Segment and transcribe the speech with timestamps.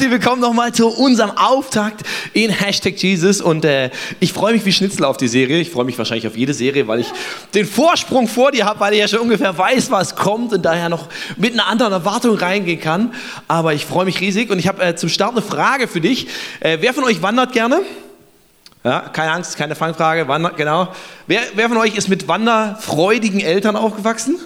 [0.00, 3.42] herzlich willkommen nochmal zu unserem Auftakt in Hashtag Jesus.
[3.42, 5.60] Und äh, ich freue mich wie Schnitzel auf die Serie.
[5.60, 7.08] Ich freue mich wahrscheinlich auf jede Serie, weil ich
[7.52, 10.88] den Vorsprung vor dir habe, weil ich ja schon ungefähr weiß, was kommt und daher
[10.88, 13.12] noch mit einer anderen Erwartung reingehen kann.
[13.46, 16.28] Aber ich freue mich riesig und ich habe äh, zum Start eine Frage für dich.
[16.60, 17.82] Äh, wer von euch wandert gerne?
[18.82, 20.26] Ja, keine Angst, keine Fangfrage.
[20.28, 20.88] Wandert, genau.
[21.26, 24.36] Wer, wer von euch ist mit wanderfreudigen Eltern aufgewachsen?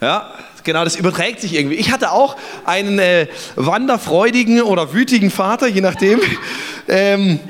[0.00, 0.32] Ja,
[0.64, 1.76] genau, das überträgt sich irgendwie.
[1.76, 3.26] Ich hatte auch einen äh,
[3.56, 6.20] wanderfreudigen oder wütigen Vater, je nachdem,
[6.88, 7.40] ähm,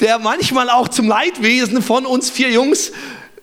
[0.00, 2.92] der manchmal auch zum Leidwesen von uns vier Jungs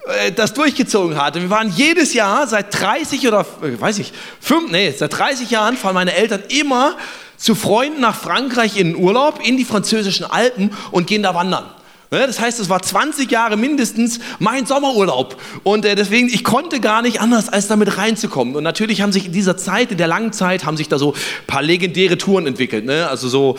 [0.07, 1.41] äh, das durchgezogen hatte.
[1.41, 5.77] Wir waren jedes Jahr seit 30 oder, äh, weiß ich, fünf, nee, seit 30 Jahren
[5.77, 6.95] fahren meine Eltern immer
[7.37, 11.65] zu Freunden nach Frankreich in den Urlaub, in die französischen Alpen und gehen da wandern.
[12.09, 15.39] Das heißt, es war 20 Jahre mindestens mein Sommerurlaub.
[15.63, 18.55] Und äh, deswegen, ich konnte gar nicht anders, als damit reinzukommen.
[18.55, 21.13] Und natürlich haben sich in dieser Zeit, in der langen Zeit, haben sich da so
[21.13, 22.85] ein paar legendäre Touren entwickelt.
[22.85, 23.07] Ne?
[23.07, 23.57] Also so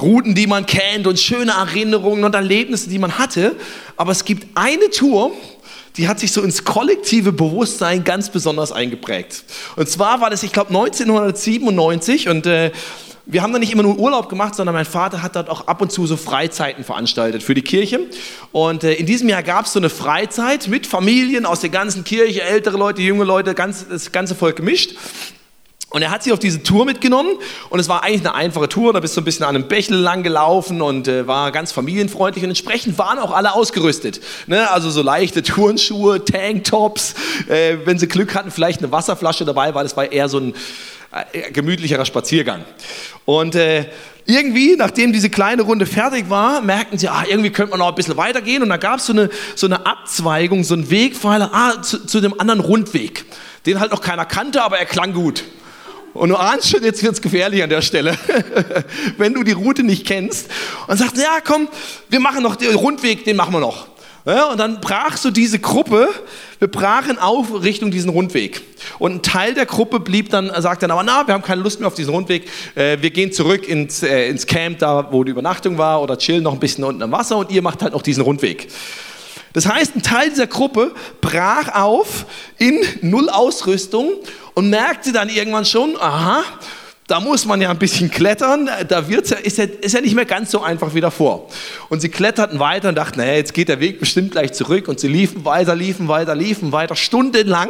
[0.00, 3.56] Routen, die man kennt und schöne Erinnerungen und Erlebnisse, die man hatte.
[3.96, 5.32] Aber es gibt eine Tour,
[5.98, 9.44] die hat sich so ins kollektive Bewusstsein ganz besonders eingeprägt.
[9.76, 12.70] Und zwar war das, ich glaube, 1997 und äh,
[13.26, 15.82] wir haben da nicht immer nur Urlaub gemacht, sondern mein Vater hat dort auch ab
[15.82, 18.00] und zu so Freizeiten veranstaltet für die Kirche.
[18.52, 22.04] Und äh, in diesem Jahr gab es so eine Freizeit mit Familien aus der ganzen
[22.04, 24.94] Kirche, ältere Leute, junge Leute, ganz, das ganze Volk gemischt.
[25.90, 27.30] Und er hat sie auf diese Tour mitgenommen
[27.70, 28.92] und es war eigentlich eine einfache Tour.
[28.92, 32.44] Da bist du ein bisschen an einem Bächel lang gelaufen und äh, war ganz familienfreundlich
[32.44, 34.20] und entsprechend waren auch alle ausgerüstet.
[34.46, 34.70] Ne?
[34.70, 37.14] Also so leichte Turnschuhe, Tanktops,
[37.48, 40.54] äh, wenn sie Glück hatten, vielleicht eine Wasserflasche dabei, weil es war eher so ein
[41.32, 42.66] äh, gemütlicherer Spaziergang.
[43.24, 43.86] Und äh,
[44.26, 47.94] irgendwie, nachdem diese kleine Runde fertig war, merkten sie, ah, irgendwie könnte man noch ein
[47.94, 48.62] bisschen weitergehen.
[48.62, 52.38] Und da gab so es so eine Abzweigung, so einen Wegpfeiler ah, zu, zu dem
[52.38, 53.24] anderen Rundweg,
[53.64, 55.44] den halt noch keiner kannte, aber er klang gut.
[56.14, 58.16] Und du ahnst schon, jetzt wird es gefährlich an der Stelle,
[59.18, 60.48] wenn du die Route nicht kennst.
[60.86, 61.68] Und sagst, ja komm,
[62.08, 63.88] wir machen noch den Rundweg, den machen wir noch.
[64.26, 66.06] Ja, und dann brach so diese Gruppe,
[66.58, 68.60] wir brachen auf Richtung diesen Rundweg.
[68.98, 71.80] Und ein Teil der Gruppe blieb dann, sagt dann aber, na, wir haben keine Lust
[71.80, 75.30] mehr auf diesen Rundweg, äh, wir gehen zurück ins, äh, ins Camp, da wo die
[75.30, 78.02] Übernachtung war, oder chillen noch ein bisschen unten am Wasser und ihr macht halt noch
[78.02, 78.68] diesen Rundweg.
[79.58, 82.26] Das heißt, ein Teil dieser Gruppe brach auf
[82.58, 84.12] in Null Ausrüstung
[84.54, 86.44] und merkte dann irgendwann schon, aha,
[87.08, 90.14] da muss man ja ein bisschen klettern, da wird's ja, ist, ja, ist ja nicht
[90.14, 91.48] mehr ganz so einfach wie davor.
[91.88, 94.86] Und sie kletterten weiter und dachten, naja, jetzt geht der Weg bestimmt gleich zurück.
[94.86, 97.68] Und sie liefen weiter, liefen weiter, liefen weiter, stundenlang.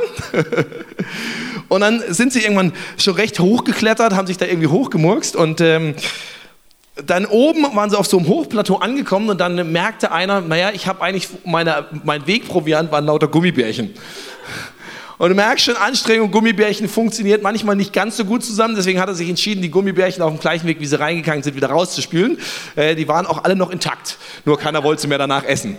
[1.68, 5.62] und dann sind sie irgendwann schon recht hoch geklettert, haben sich da irgendwie hochgemurkst und
[5.62, 5.94] ähm,
[7.06, 10.86] dann oben waren sie auf so einem Hochplateau angekommen und dann merkte einer, naja, ich
[10.86, 13.94] habe eigentlich, meine, mein Wegproviant waren lauter Gummibärchen.
[15.18, 18.76] Und du merkst schon, Anstrengung, Gummibärchen funktioniert manchmal nicht ganz so gut zusammen.
[18.76, 21.56] Deswegen hat er sich entschieden, die Gummibärchen auf dem gleichen Weg, wie sie reingegangen sind,
[21.56, 22.38] wieder rauszuspülen.
[22.76, 24.16] Äh, die waren auch alle noch intakt.
[24.44, 25.76] Nur keiner wollte sie mehr danach essen.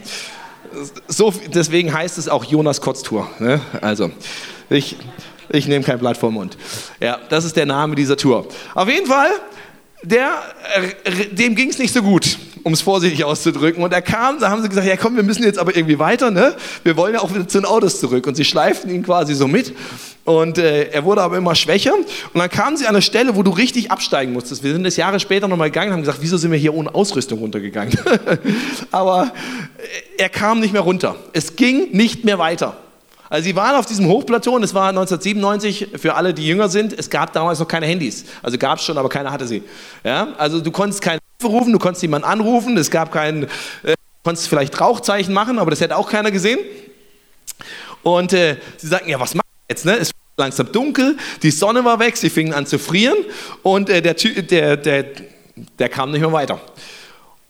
[1.08, 3.30] So, deswegen heißt es auch Jonas Kotztour.
[3.40, 3.62] Ne?
[3.80, 4.12] Also,
[4.70, 4.98] ich,
[5.48, 6.58] ich nehme kein Blatt vor Mund.
[7.00, 8.46] Ja, das ist der Name dieser Tour.
[8.76, 9.30] Auf jeden Fall
[10.04, 10.32] der,
[11.04, 13.84] äh, dem ging es nicht so gut, um es vorsichtig auszudrücken.
[13.84, 16.32] Und er kam, da haben sie gesagt, ja komm, wir müssen jetzt aber irgendwie weiter,
[16.32, 16.56] ne?
[16.84, 18.26] wir wollen ja auch wieder zu den Autos zurück.
[18.26, 19.74] Und sie schleiften ihn quasi so mit.
[20.24, 21.94] Und äh, er wurde aber immer schwächer.
[21.96, 24.64] Und dann kamen sie an eine Stelle, wo du richtig absteigen musstest.
[24.64, 26.94] Wir sind das Jahre später nochmal gegangen und haben gesagt, wieso sind wir hier ohne
[26.94, 27.98] Ausrüstung runtergegangen?
[28.92, 29.32] aber
[29.78, 31.16] äh, er kam nicht mehr runter.
[31.34, 32.78] Es ging nicht mehr weiter.
[33.30, 36.94] Also sie waren auf diesem Hochplateau und es war 1997 für alle, die jünger sind.
[36.94, 38.26] Es gab damals noch keine Handys.
[38.42, 39.64] Also gab es schon, aber keiner hatte sie.
[40.04, 40.34] Ja?
[40.38, 42.76] Also du konntest keine Hilfe rufen, du konntest jemanden anrufen.
[42.78, 43.44] Es gab keinen,
[43.84, 46.60] äh, konntest vielleicht Rauchzeichen machen, aber das hätte auch keiner gesehen.
[48.02, 49.86] Und äh, sie sagten, ja, was machen wir jetzt?
[49.86, 49.98] Ne?
[49.98, 53.18] Es war langsam dunkel, die Sonne war weg, sie fingen an zu frieren
[53.62, 55.06] und äh, der, der, der,
[55.78, 56.60] der kam nicht mehr weiter.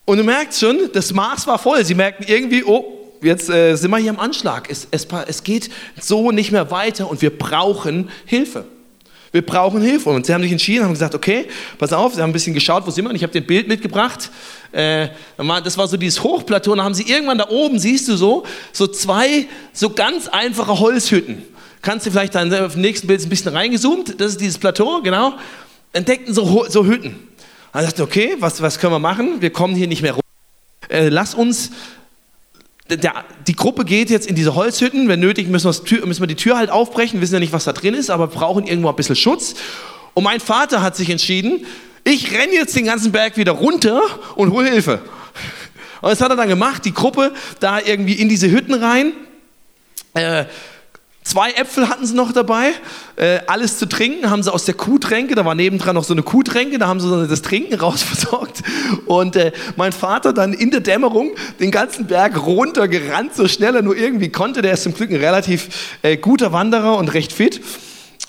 [0.05, 1.85] Und du merkst schon, das Maß war voll.
[1.85, 4.69] Sie merkten irgendwie, oh, jetzt äh, sind wir hier am Anschlag.
[4.69, 5.69] Es, es, es geht
[5.99, 8.65] so nicht mehr weiter und wir brauchen Hilfe.
[9.31, 10.09] Wir brauchen Hilfe.
[10.09, 12.85] Und sie haben sich entschieden, haben gesagt, okay, pass auf, sie haben ein bisschen geschaut,
[12.85, 13.09] wo sind wir?
[13.09, 14.31] Und ich habe den Bild mitgebracht.
[14.71, 16.71] Äh, das war so dieses Hochplateau.
[16.71, 20.79] Und da haben sie irgendwann da oben, siehst du so, so zwei so ganz einfache
[20.79, 21.43] Holzhütten.
[21.81, 24.19] Kannst du vielleicht dann auf dem nächsten Bild ein bisschen reingezoomt.
[24.19, 25.33] Das ist dieses Plateau, genau.
[25.93, 27.15] Entdeckten so, so Hütten.
[27.71, 29.41] Dann sagte, okay, was, was können wir machen?
[29.41, 30.25] Wir kommen hier nicht mehr runter.
[30.89, 31.71] Äh, lass uns
[32.89, 35.07] der, die Gruppe geht jetzt in diese Holzhütten.
[35.07, 37.21] Wenn nötig, müssen, müssen wir die Tür halt aufbrechen.
[37.21, 39.55] Wissen ja nicht, was da drin ist, aber brauchen irgendwo ein bisschen Schutz.
[40.13, 41.65] Und mein Vater hat sich entschieden,
[42.03, 44.01] ich renne jetzt den ganzen Berg wieder runter
[44.35, 45.01] und hole Hilfe.
[46.01, 49.13] Und das hat er dann gemacht, die Gruppe da irgendwie in diese Hütten rein.
[50.13, 50.45] Äh,
[51.29, 52.71] Zwei Äpfel hatten sie noch dabei,
[53.15, 56.23] äh, alles zu trinken haben sie aus der Kuhtränke, da war nebendran noch so eine
[56.23, 58.63] Kuhtränke, da haben sie das Trinken rausversorgt.
[59.05, 63.83] Und äh, mein Vater dann in der Dämmerung den ganzen Berg runtergerannt, so schnell er
[63.83, 64.63] nur irgendwie konnte.
[64.63, 67.61] Der ist zum Glück ein relativ äh, guter Wanderer und recht fit.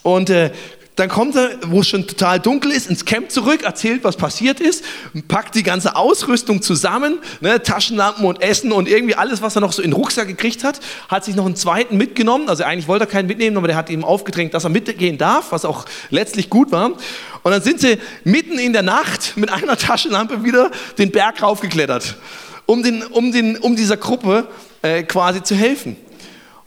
[0.02, 0.50] Und äh,
[0.96, 4.60] dann kommt er, wo es schon total dunkel ist, ins Camp zurück, erzählt, was passiert
[4.60, 4.84] ist,
[5.28, 9.72] packt die ganze Ausrüstung zusammen, ne, Taschenlampen und Essen und irgendwie alles, was er noch
[9.72, 12.48] so in den Rucksack gekriegt hat, hat sich noch einen zweiten mitgenommen.
[12.48, 15.52] Also eigentlich wollte er keinen mitnehmen, aber der hat ihm aufgedrängt, dass er mitgehen darf,
[15.52, 16.90] was auch letztlich gut war.
[17.42, 22.16] Und dann sind sie mitten in der Nacht mit einer Taschenlampe wieder den Berg raufgeklettert,
[22.66, 24.48] um, den, um, den, um dieser Gruppe
[24.82, 25.96] äh, quasi zu helfen.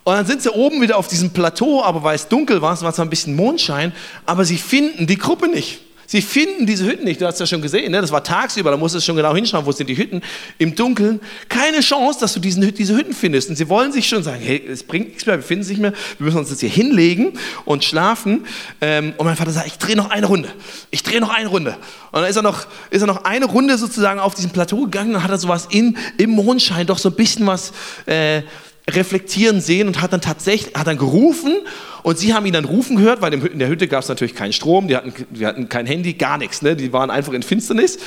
[0.03, 2.81] Und dann sind sie oben wieder auf diesem Plateau, aber weil es dunkel war, es
[2.81, 3.93] war zwar ein bisschen Mondschein,
[4.25, 5.79] aber sie finden die Gruppe nicht.
[6.05, 7.21] Sie finden diese Hütten nicht.
[7.21, 7.99] Du hast ja schon gesehen, ne?
[7.99, 10.21] das war tagsüber, da musst du schon genau hinschauen, wo sind die Hütten.
[10.59, 11.19] Im Dunkeln
[11.49, 13.49] keine Chance, dass du diesen, diese Hütten findest.
[13.49, 15.93] Und sie wollen sich schon sagen, hey, es bringt nichts mehr, wir finden sich mehr,
[16.19, 17.33] wir müssen uns jetzt hier hinlegen
[17.65, 18.45] und schlafen.
[18.81, 20.49] Ähm, und mein Vater sagt, ich drehe noch eine Runde.
[20.91, 21.77] Ich drehe noch eine Runde.
[22.11, 25.15] Und dann ist er noch, ist er noch eine Runde sozusagen auf diesem Plateau gegangen
[25.15, 27.71] und hat er sowas in, im Mondschein, doch so ein bisschen was...
[28.05, 28.43] Äh,
[28.89, 31.55] reflektieren sehen und hat dann tatsächlich, hat dann gerufen
[32.03, 34.53] und sie haben ihn dann rufen gehört, weil in der Hütte gab es natürlich keinen
[34.53, 36.75] Strom, die hatten, die hatten kein Handy, gar nichts, ne?
[36.75, 37.97] die waren einfach in Finsternis.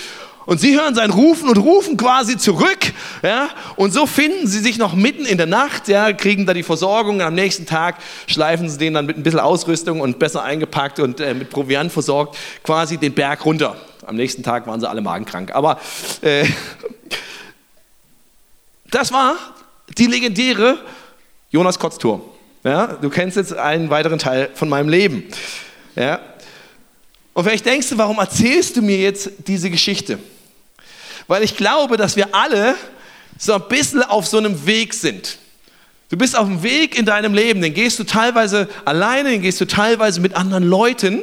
[0.45, 2.93] Und sie hören sein Rufen und rufen quasi zurück.
[3.25, 3.49] Ja?
[3.75, 7.21] Und so finden sie sich noch mitten in der Nacht, ja, kriegen da die Versorgung.
[7.21, 7.97] Am nächsten Tag
[8.29, 11.91] schleifen sie den dann mit ein bisschen Ausrüstung und besser eingepackt und äh, mit Proviant
[11.91, 13.77] versorgt, quasi den Berg runter.
[14.07, 15.53] Am nächsten Tag waren sie alle magenkrank.
[15.53, 15.81] Aber
[16.21, 16.47] äh,
[18.93, 19.35] das war
[19.99, 20.79] die legendäre
[21.51, 22.21] Jonas Kotz-Tour.
[22.65, 25.25] Ja, du kennst jetzt einen weiteren Teil von meinem Leben.
[25.95, 26.21] Ja.
[27.33, 30.19] Und vielleicht denkst du, warum erzählst du mir jetzt diese Geschichte?
[31.29, 32.75] Weil ich glaube, dass wir alle
[33.39, 35.39] so ein bisschen auf so einem Weg sind.
[36.09, 39.61] Du bist auf dem Weg in deinem Leben, den gehst du teilweise alleine, den gehst
[39.61, 41.23] du teilweise mit anderen Leuten.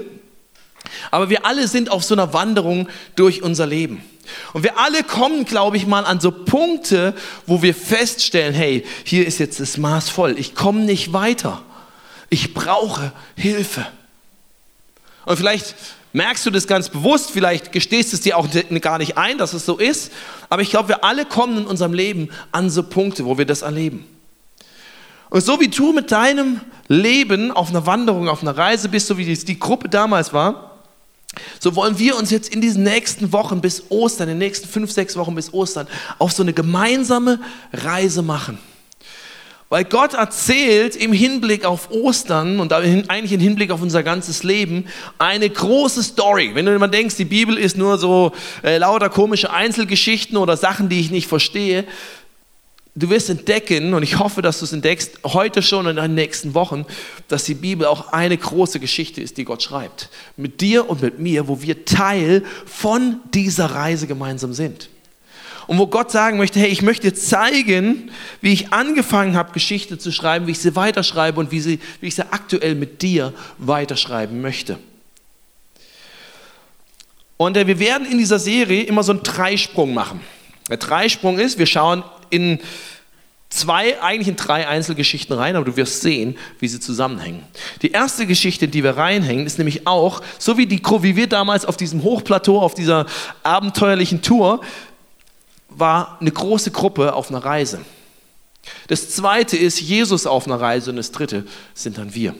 [1.09, 4.03] Aber wir alle sind auf so einer Wanderung durch unser Leben.
[4.53, 7.13] Und wir alle kommen, glaube ich, mal an so Punkte,
[7.45, 10.37] wo wir feststellen, hey, hier ist jetzt das Maß voll.
[10.39, 11.61] Ich komme nicht weiter.
[12.29, 13.85] Ich brauche Hilfe.
[15.25, 15.75] Und vielleicht
[16.13, 18.47] merkst du das ganz bewusst, vielleicht gestehst es dir auch
[18.81, 20.11] gar nicht ein, dass es so ist.
[20.49, 23.61] Aber ich glaube, wir alle kommen in unserem Leben an so Punkte, wo wir das
[23.61, 24.05] erleben.
[25.29, 29.17] Und so wie du mit deinem Leben auf einer Wanderung, auf einer Reise bist, so
[29.17, 30.72] wie die Gruppe damals war,
[31.59, 34.91] so wollen wir uns jetzt in diesen nächsten Wochen bis Ostern, in den nächsten fünf,
[34.91, 35.87] sechs Wochen bis Ostern,
[36.19, 37.39] auf so eine gemeinsame
[37.71, 38.57] Reise machen.
[39.73, 44.85] Weil Gott erzählt im Hinblick auf Ostern und eigentlich im Hinblick auf unser ganzes Leben
[45.17, 46.51] eine große Story.
[46.53, 48.33] Wenn du immer denkst, die Bibel ist nur so
[48.63, 51.85] äh, lauter komische Einzelgeschichten oder Sachen, die ich nicht verstehe,
[52.95, 56.53] du wirst entdecken, und ich hoffe, dass du es entdeckst, heute schon in den nächsten
[56.53, 56.85] Wochen,
[57.27, 60.09] dass die Bibel auch eine große Geschichte ist, die Gott schreibt.
[60.37, 64.89] Mit dir und mit mir, wo wir Teil von dieser Reise gemeinsam sind.
[65.65, 68.11] Und wo Gott sagen möchte, hey, ich möchte zeigen,
[68.41, 72.07] wie ich angefangen habe, Geschichte zu schreiben, wie ich sie weiterschreibe und wie, sie, wie
[72.07, 74.77] ich sie aktuell mit dir weiterschreiben möchte.
[77.37, 80.19] Und äh, wir werden in dieser Serie immer so einen Dreisprung machen.
[80.69, 82.59] Der Dreisprung ist, wir schauen in
[83.49, 87.43] zwei, eigentlich in drei Einzelgeschichten rein, aber du wirst sehen, wie sie zusammenhängen.
[87.81, 91.65] Die erste Geschichte, die wir reinhängen, ist nämlich auch, so wie, die, wie wir damals
[91.65, 93.05] auf diesem Hochplateau, auf dieser
[93.43, 94.61] abenteuerlichen Tour,
[95.69, 97.81] war eine große Gruppe auf einer Reise.
[98.87, 102.33] Das zweite ist Jesus auf einer Reise und das dritte sind dann wir.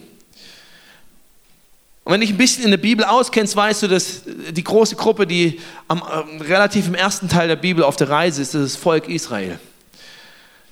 [2.04, 5.26] Und wenn dich ein bisschen in der Bibel auskennst, weißt du, dass die große Gruppe,
[5.26, 8.76] die am, äh, relativ im ersten Teil der Bibel auf der Reise ist, das, das
[8.76, 9.60] Volk Israel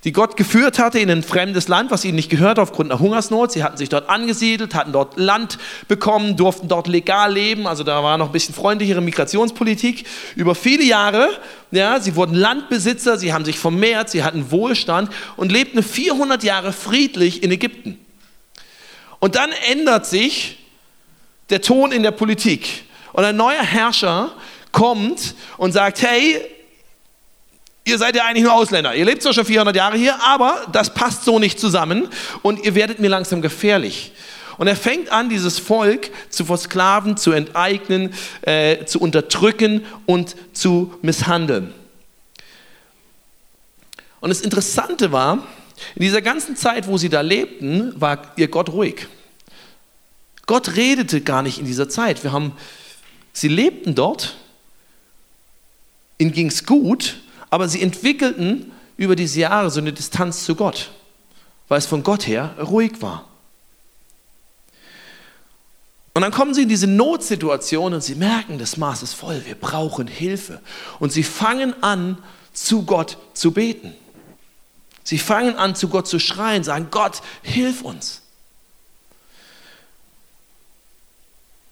[0.03, 3.51] die Gott geführt hatte in ein fremdes Land, was ihnen nicht gehört aufgrund einer Hungersnot.
[3.51, 7.67] Sie hatten sich dort angesiedelt, hatten dort Land bekommen, durften dort legal leben.
[7.67, 10.05] Also da war noch ein bisschen freundlichere Migrationspolitik.
[10.35, 11.29] Über viele Jahre,
[11.69, 16.73] ja, sie wurden Landbesitzer, sie haben sich vermehrt, sie hatten Wohlstand und lebten 400 Jahre
[16.73, 17.99] friedlich in Ägypten.
[19.19, 20.57] Und dann ändert sich
[21.51, 22.85] der Ton in der Politik.
[23.13, 24.31] Und ein neuer Herrscher
[24.71, 26.41] kommt und sagt, hey,
[27.83, 28.95] ihr seid ja eigentlich nur Ausländer.
[28.95, 32.07] Ihr lebt zwar schon 400 Jahre hier, aber das passt so nicht zusammen
[32.41, 34.13] und ihr werdet mir langsam gefährlich.
[34.57, 40.93] Und er fängt an, dieses Volk zu versklaven, zu enteignen, äh, zu unterdrücken und zu
[41.01, 41.73] misshandeln.
[44.19, 45.39] Und das Interessante war,
[45.95, 49.07] in dieser ganzen Zeit, wo sie da lebten, war ihr Gott ruhig.
[50.51, 52.25] Gott redete gar nicht in dieser Zeit.
[52.25, 52.51] Wir haben,
[53.31, 54.35] sie lebten dort,
[56.17, 60.91] ihnen ging es gut, aber sie entwickelten über diese Jahre so eine Distanz zu Gott,
[61.69, 63.29] weil es von Gott her ruhig war.
[66.15, 69.55] Und dann kommen sie in diese Notsituation und sie merken, das Maß ist voll, wir
[69.55, 70.59] brauchen Hilfe.
[70.99, 72.17] Und sie fangen an,
[72.51, 73.93] zu Gott zu beten.
[75.05, 78.20] Sie fangen an, zu Gott zu schreien, sagen, Gott, hilf uns.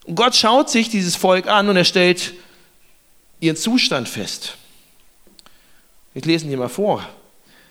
[0.09, 2.33] Und Gott schaut sich dieses Volk an und er stellt
[3.41, 4.55] ihren Zustand fest.
[6.15, 7.07] Ich lese ihn hier mal vor.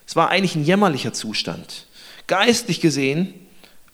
[0.07, 1.87] Es war eigentlich ein jämmerlicher Zustand.
[2.29, 3.35] Geistlich gesehen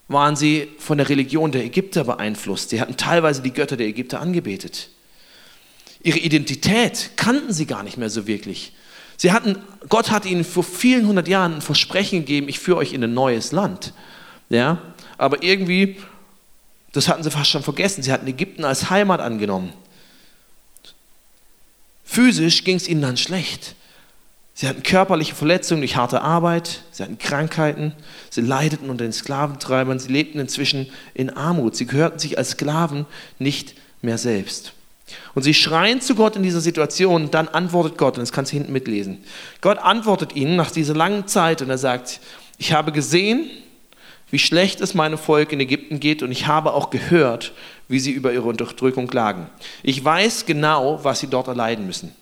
[0.08, 2.68] waren sie von der Religion der Ägypter beeinflusst.
[2.68, 4.90] Sie hatten teilweise die Götter der Ägypter angebetet.
[6.02, 8.74] Ihre Identität kannten sie gar nicht mehr so wirklich.
[9.16, 9.56] Sie hatten,
[9.88, 13.14] Gott hat ihnen vor vielen hundert Jahren ein Versprechen gegeben, ich führe euch in ein
[13.14, 13.94] neues Land.
[14.50, 14.82] Ja?
[15.16, 15.96] Aber irgendwie,
[16.94, 19.72] das hatten sie fast schon vergessen, sie hatten Ägypten als Heimat angenommen.
[22.04, 23.74] Physisch ging es ihnen dann schlecht.
[24.54, 27.92] Sie hatten körperliche Verletzungen durch harte Arbeit, sie hatten Krankheiten,
[28.30, 33.06] sie leideten unter den Sklaventreibern, sie lebten inzwischen in Armut, sie gehörten sich als Sklaven
[33.40, 34.72] nicht mehr selbst.
[35.34, 38.56] Und sie schreien zu Gott in dieser Situation, dann antwortet Gott, und das kannst du
[38.56, 39.24] hinten mitlesen.
[39.60, 42.20] Gott antwortet ihnen nach dieser langen Zeit und er sagt,
[42.56, 43.50] ich habe gesehen,
[44.34, 47.52] wie schlecht es meinem Volk in Ägypten geht und ich habe auch gehört,
[47.86, 49.46] wie sie über ihre Unterdrückung klagen.
[49.84, 52.12] Ich weiß genau, was sie dort erleiden müssen.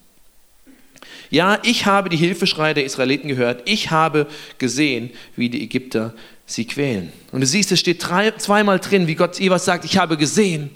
[1.31, 3.63] Ja, ich habe die Hilfeschreie der Israeliten gehört.
[3.65, 4.27] Ich habe
[4.59, 6.13] gesehen, wie die Ägypter
[6.45, 7.15] sie quälen.
[7.33, 10.69] Und du siehst, es steht drei, zweimal drin, wie Gott jeweils sagt, ich habe gesehen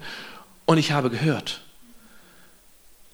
[0.65, 1.66] und ich habe gehört.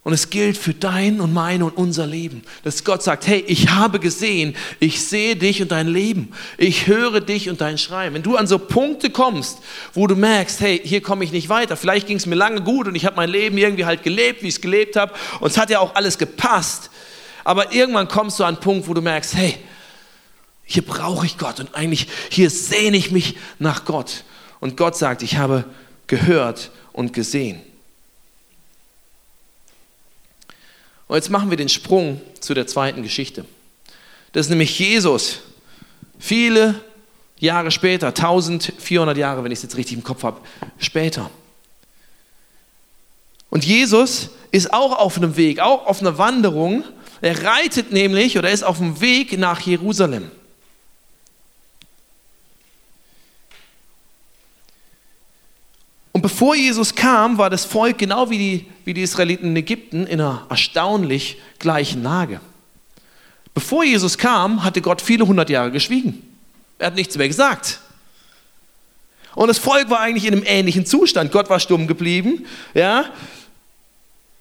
[0.03, 3.69] Und es gilt für dein und mein und unser Leben, dass Gott sagt, hey, ich
[3.69, 8.13] habe gesehen, ich sehe dich und dein Leben, ich höre dich und dein Schreien.
[8.13, 9.59] Wenn du an so Punkte kommst,
[9.93, 12.87] wo du merkst, hey, hier komme ich nicht weiter, vielleicht ging es mir lange gut
[12.89, 15.57] und ich habe mein Leben irgendwie halt gelebt, wie ich es gelebt habe und es
[15.57, 16.89] hat ja auch alles gepasst,
[17.45, 19.57] aber irgendwann kommst du an einen Punkt, wo du merkst, hey,
[20.65, 24.25] hier brauche ich Gott und eigentlich hier sehne ich mich nach Gott.
[24.59, 25.65] Und Gott sagt, ich habe
[26.07, 27.61] gehört und gesehen.
[31.07, 33.45] Und jetzt machen wir den Sprung zu der zweiten Geschichte.
[34.31, 35.39] Das ist nämlich Jesus.
[36.19, 36.81] Viele
[37.39, 40.39] Jahre später, 1400 Jahre, wenn ich es jetzt richtig im Kopf habe,
[40.79, 41.29] später.
[43.49, 46.83] Und Jesus ist auch auf einem Weg, auch auf einer Wanderung
[47.23, 50.29] er reitet nämlich oder ist auf dem Weg nach Jerusalem.
[56.11, 60.05] Und bevor Jesus kam, war das Volk genau wie die, wie die Israeliten in Ägypten
[60.05, 62.39] in einer erstaunlich gleichen Lage.
[63.53, 66.21] Bevor Jesus kam, hatte Gott viele hundert Jahre geschwiegen.
[66.79, 67.79] Er hat nichts mehr gesagt.
[69.35, 71.31] Und das Volk war eigentlich in einem ähnlichen Zustand.
[71.31, 72.45] Gott war stumm geblieben.
[72.73, 73.05] Ja?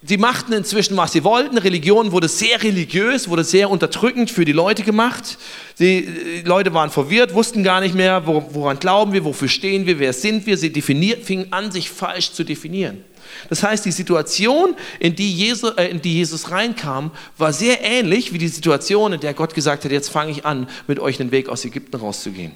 [0.03, 1.57] Sie machten inzwischen, was sie wollten.
[1.59, 5.39] Religion wurde sehr religiös, wurde sehr unterdrückend für die Leute gemacht.
[5.79, 10.13] Die Leute waren verwirrt, wussten gar nicht mehr, woran glauben wir, wofür stehen wir, wer
[10.13, 10.59] sind wir.
[10.59, 13.05] Sie fingen an, sich falsch zu definieren.
[13.49, 18.33] Das heißt, die Situation, in die, Jesus, äh, in die Jesus reinkam, war sehr ähnlich
[18.33, 21.31] wie die Situation, in der Gott gesagt hat, jetzt fange ich an, mit euch den
[21.31, 22.53] Weg aus Ägypten rauszugehen.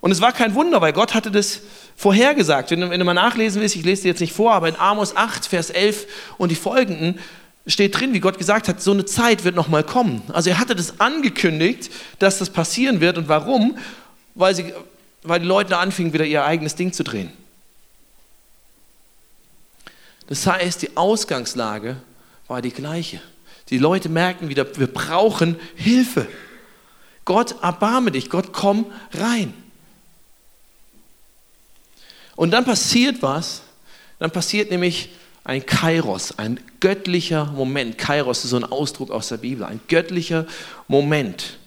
[0.00, 1.62] Und es war kein Wunder, weil Gott hatte das
[1.96, 2.70] vorhergesagt.
[2.70, 5.16] Wenn, wenn du mal nachlesen willst, ich lese dir jetzt nicht vor, aber in Amos
[5.16, 7.18] 8, Vers 11 und die folgenden
[7.66, 10.22] steht drin, wie Gott gesagt hat, so eine Zeit wird nochmal kommen.
[10.32, 13.16] Also er hatte das angekündigt, dass das passieren wird.
[13.16, 13.78] Und warum?
[14.34, 14.74] Weil, sie,
[15.22, 17.32] weil die Leute anfingen, wieder ihr eigenes Ding zu drehen.
[20.26, 21.96] Das heißt, die Ausgangslage
[22.48, 23.20] war die gleiche.
[23.70, 26.26] Die Leute merken wieder, wir brauchen Hilfe.
[27.24, 28.28] Gott, erbarme dich.
[28.28, 29.54] Gott, komm rein.
[32.36, 33.62] Und dann passiert was,
[34.18, 35.10] dann passiert nämlich
[35.44, 37.98] ein Kairos, ein göttlicher Moment.
[37.98, 40.46] Kairos ist so ein Ausdruck aus der Bibel, ein göttlicher
[40.88, 41.58] Moment,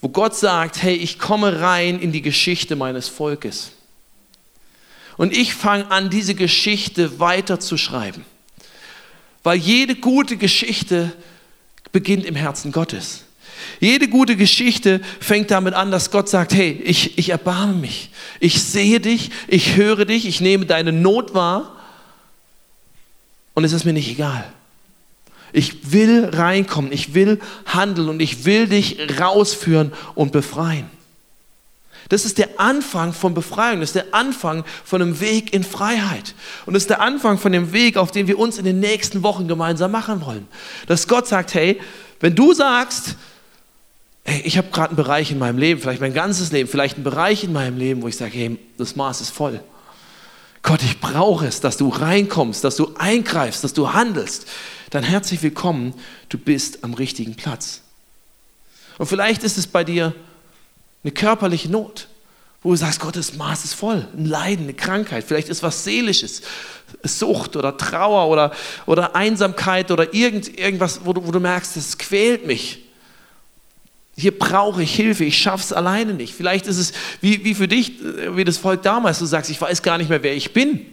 [0.00, 3.72] wo Gott sagt, hey, ich komme rein in die Geschichte meines Volkes.
[5.16, 8.24] Und ich fange an, diese Geschichte weiterzuschreiben.
[9.42, 11.12] Weil jede gute Geschichte
[11.92, 13.24] beginnt im Herzen Gottes.
[13.80, 18.10] Jede gute Geschichte fängt damit an, dass Gott sagt, hey, ich, ich erbarme mich.
[18.40, 21.76] Ich sehe dich, ich höre dich, ich nehme deine Not wahr
[23.54, 24.44] und es ist mir nicht egal.
[25.52, 30.90] Ich will reinkommen, ich will handeln und ich will dich rausführen und befreien.
[32.08, 36.34] Das ist der Anfang von Befreiung, das ist der Anfang von einem Weg in Freiheit.
[36.64, 39.22] Und das ist der Anfang von dem Weg, auf den wir uns in den nächsten
[39.22, 40.46] Wochen gemeinsam machen wollen.
[40.86, 41.80] Dass Gott sagt, hey,
[42.20, 43.16] wenn du sagst,
[44.24, 47.04] hey, ich habe gerade einen Bereich in meinem Leben, vielleicht mein ganzes Leben, vielleicht einen
[47.04, 49.60] Bereich in meinem Leben, wo ich sage, hey, das Maß ist voll.
[50.62, 54.46] Gott, ich brauche es, dass du reinkommst, dass du eingreifst, dass du handelst.
[54.90, 55.94] Dann herzlich willkommen,
[56.28, 57.82] du bist am richtigen Platz.
[58.98, 60.14] Und vielleicht ist es bei dir
[61.02, 62.08] eine körperliche Not.
[62.62, 66.42] wo du sagst, Gottes Maß ist voll, ein Leiden, eine Krankheit, vielleicht ist was Seelisches,
[67.04, 68.52] Sucht oder Trauer oder,
[68.86, 72.82] oder Einsamkeit oder irgend, irgendwas, wo du, wo du merkst, das quält mich.
[74.16, 76.34] Hier brauche ich Hilfe, ich schaffe es alleine nicht.
[76.34, 77.92] Vielleicht ist es wie, wie für dich,
[78.30, 80.86] wie das Volk damals, du sagst, ich weiß gar nicht mehr, wer ich bin.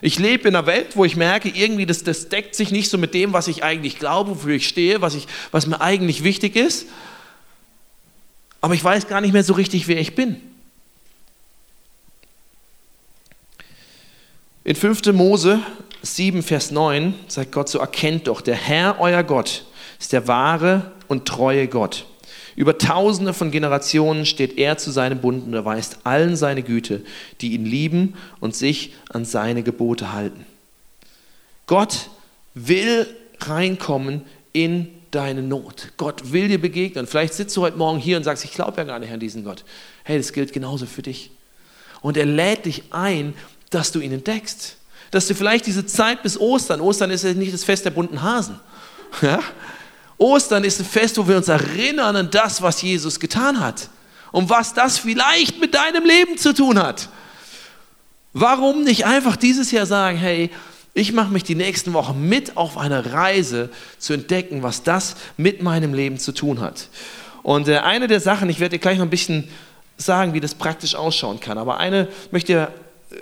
[0.00, 2.98] Ich lebe in einer Welt, wo ich merke, irgendwie das, das deckt sich nicht so
[2.98, 6.56] mit dem, was ich eigentlich glaube, wofür ich stehe, was, ich, was mir eigentlich wichtig
[6.56, 6.86] ist.
[8.64, 10.40] Aber ich weiß gar nicht mehr so richtig, wer ich bin.
[14.64, 15.04] In 5.
[15.12, 15.60] Mose
[16.00, 19.66] 7, Vers 9 sagt Gott so, erkennt doch, der Herr, euer Gott,
[20.00, 22.06] ist der wahre und treue Gott.
[22.56, 27.04] Über tausende von Generationen steht er zu seinem Bund und erweist allen seine Güte,
[27.42, 30.46] die ihn lieben und sich an seine Gebote halten.
[31.66, 32.08] Gott
[32.54, 33.06] will
[33.40, 34.22] reinkommen
[34.54, 35.92] in deine Not.
[35.96, 37.06] Gott will dir begegnen.
[37.06, 39.44] Vielleicht sitzt du heute Morgen hier und sagst, ich glaube ja gar nicht an diesen
[39.44, 39.64] Gott.
[40.02, 41.30] Hey, das gilt genauso für dich.
[42.00, 43.34] Und er lädt dich ein,
[43.70, 44.76] dass du ihn entdeckst.
[45.10, 48.22] Dass du vielleicht diese Zeit bis Ostern, Ostern ist ja nicht das Fest der bunten
[48.22, 48.60] Hasen.
[49.22, 49.38] Ja?
[50.18, 53.88] Ostern ist ein Fest, wo wir uns erinnern an das, was Jesus getan hat.
[54.32, 57.08] Und was das vielleicht mit deinem Leben zu tun hat.
[58.32, 60.50] Warum nicht einfach dieses Jahr sagen, hey,
[60.94, 65.60] ich mache mich die nächsten Wochen mit auf eine Reise zu entdecken, was das mit
[65.60, 66.88] meinem Leben zu tun hat.
[67.42, 69.48] Und äh, eine der Sachen, ich werde dir gleich noch ein bisschen
[69.96, 73.18] sagen, wie das praktisch ausschauen kann, aber eine möchte ich äh,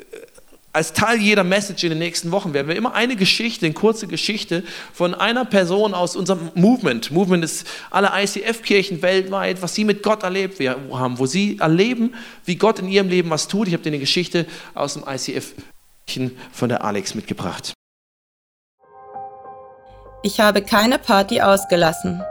[0.75, 4.07] als Teil jeder Message in den nächsten Wochen werden wir immer eine Geschichte, eine kurze
[4.07, 4.64] Geschichte
[4.95, 7.11] von einer Person aus unserem Movement.
[7.11, 12.14] Movement ist alle ICF-Kirchen weltweit, was sie mit Gott erlebt haben, wo sie erleben,
[12.47, 13.69] wie Gott in ihrem Leben was tut.
[13.69, 15.52] Ich habe dir eine Geschichte aus dem ICF
[16.52, 17.73] von der Alex mitgebracht.
[20.23, 22.23] Ich habe keine Party ausgelassen.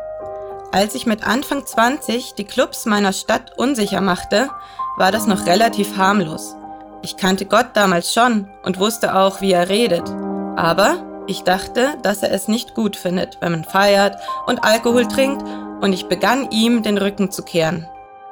[0.72, 4.50] Als ich mit Anfang 20 die Clubs meiner Stadt unsicher machte,
[4.98, 6.56] war das noch relativ harmlos.
[7.02, 10.10] Ich kannte Gott damals schon und wusste auch, wie er redet.
[10.56, 15.44] Aber ich dachte, dass er es nicht gut findet, wenn man feiert und Alkohol trinkt,
[15.82, 17.88] und ich begann ihm den Rücken zu kehren.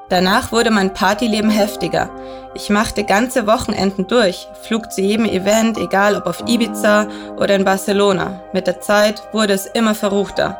[0.09, 2.09] Danach wurde mein Partyleben heftiger.
[2.55, 7.63] Ich machte ganze Wochenenden durch, flog zu jedem Event, egal ob auf Ibiza oder in
[7.63, 8.41] Barcelona.
[8.51, 10.59] Mit der Zeit wurde es immer verruchter.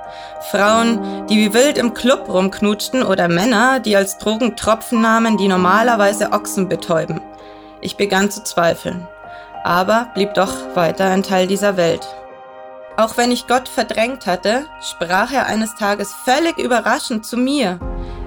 [0.52, 5.48] Frauen, die wie wild im Club rumknutschten oder Männer, die als Drogen Tropfen nahmen, die
[5.48, 7.20] normalerweise Ochsen betäuben.
[7.82, 9.08] Ich begann zu zweifeln,
[9.64, 12.08] aber blieb doch weiter ein Teil dieser Welt.
[12.98, 17.80] Auch wenn ich Gott verdrängt hatte, sprach er eines Tages völlig überraschend zu mir.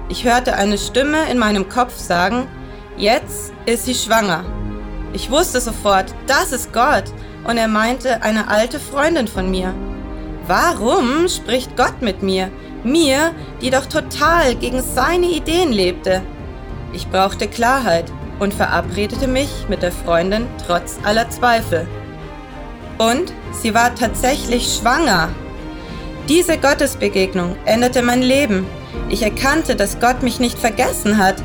[0.09, 2.47] Ich hörte eine Stimme in meinem Kopf sagen,
[2.97, 4.43] jetzt ist sie schwanger.
[5.13, 7.05] Ich wusste sofort, das ist Gott,
[7.45, 9.73] und er meinte eine alte Freundin von mir.
[10.47, 12.49] Warum spricht Gott mit mir?
[12.83, 16.21] Mir, die doch total gegen seine Ideen lebte.
[16.91, 21.87] Ich brauchte Klarheit und verabredete mich mit der Freundin trotz aller Zweifel.
[22.97, 25.29] Und sie war tatsächlich schwanger.
[26.27, 28.65] Diese Gottesbegegnung änderte mein Leben.
[29.09, 31.35] Ich erkannte, dass Gott mich nicht vergessen hat,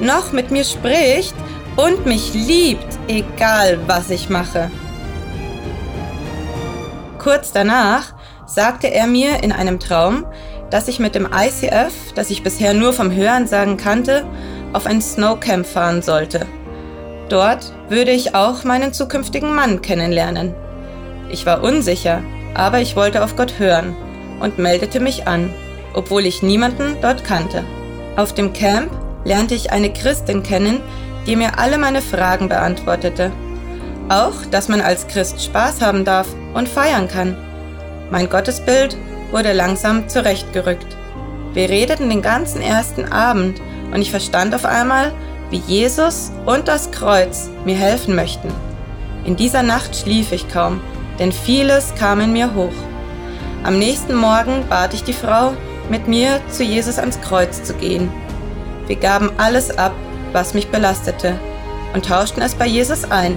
[0.00, 1.34] noch mit mir spricht
[1.76, 4.70] und mich liebt, egal was ich mache.
[7.18, 8.14] Kurz danach
[8.46, 10.26] sagte er mir in einem Traum,
[10.70, 14.24] dass ich mit dem ICF, das ich bisher nur vom Hörensagen kannte,
[14.72, 16.46] auf ein Snowcamp fahren sollte.
[17.28, 20.54] Dort würde ich auch meinen zukünftigen Mann kennenlernen.
[21.28, 22.22] Ich war unsicher,
[22.54, 23.96] aber ich wollte auf Gott hören
[24.40, 25.52] und meldete mich an,
[25.96, 27.64] obwohl ich niemanden dort kannte.
[28.14, 28.92] Auf dem Camp
[29.24, 30.80] lernte ich eine Christin kennen,
[31.26, 33.32] die mir alle meine Fragen beantwortete.
[34.08, 37.36] Auch, dass man als Christ Spaß haben darf und feiern kann.
[38.12, 38.96] Mein Gottesbild
[39.32, 40.86] wurde langsam zurechtgerückt.
[41.54, 43.60] Wir redeten den ganzen ersten Abend
[43.92, 45.12] und ich verstand auf einmal,
[45.50, 48.52] wie Jesus und das Kreuz mir helfen möchten.
[49.24, 50.80] In dieser Nacht schlief ich kaum,
[51.18, 52.72] denn vieles kam in mir hoch.
[53.64, 55.54] Am nächsten Morgen bat ich die Frau,
[55.90, 58.10] mit mir zu Jesus ans Kreuz zu gehen.
[58.86, 59.92] Wir gaben alles ab,
[60.32, 61.38] was mich belastete,
[61.94, 63.36] und tauschten es bei Jesus ein.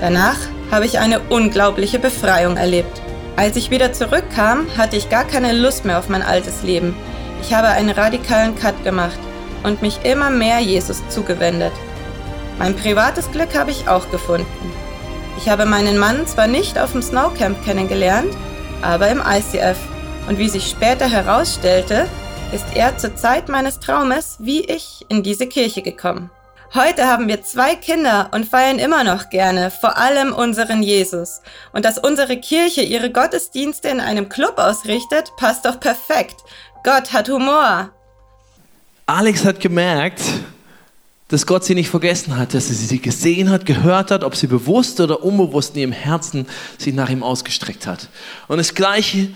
[0.00, 0.38] Danach
[0.70, 3.00] habe ich eine unglaubliche Befreiung erlebt.
[3.36, 6.94] Als ich wieder zurückkam, hatte ich gar keine Lust mehr auf mein altes Leben.
[7.42, 9.18] Ich habe einen radikalen Cut gemacht
[9.62, 11.72] und mich immer mehr Jesus zugewendet.
[12.58, 14.46] Mein privates Glück habe ich auch gefunden.
[15.36, 18.34] Ich habe meinen Mann zwar nicht auf dem Snowcamp kennengelernt,
[18.80, 19.76] aber im ICF.
[20.28, 22.08] Und wie sich später herausstellte,
[22.52, 26.30] ist er zur Zeit meines Traumes wie ich in diese Kirche gekommen.
[26.74, 31.42] Heute haben wir zwei Kinder und feiern immer noch gerne, vor allem unseren Jesus.
[31.72, 36.36] Und dass unsere Kirche ihre Gottesdienste in einem Club ausrichtet, passt doch perfekt.
[36.82, 37.90] Gott hat Humor.
[39.06, 40.20] Alex hat gemerkt,
[41.28, 44.48] dass Gott sie nicht vergessen hat, dass er sie gesehen hat, gehört hat, ob sie
[44.48, 46.46] bewusst oder unbewusst in ihrem Herzen
[46.78, 48.08] sich nach ihm ausgestreckt hat.
[48.48, 49.28] Und das Gleiche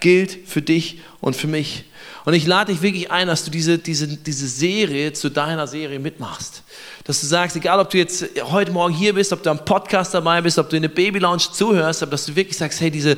[0.00, 1.84] gilt für dich und für mich.
[2.24, 5.98] Und ich lade dich wirklich ein, dass du diese, diese, diese Serie zu deiner Serie
[5.98, 6.62] mitmachst.
[7.04, 10.14] Dass du sagst, egal ob du jetzt heute Morgen hier bist, ob du am Podcast
[10.14, 12.90] dabei bist, ob du in der Baby Lounge zuhörst, aber dass du wirklich sagst, hey,
[12.90, 13.16] diese,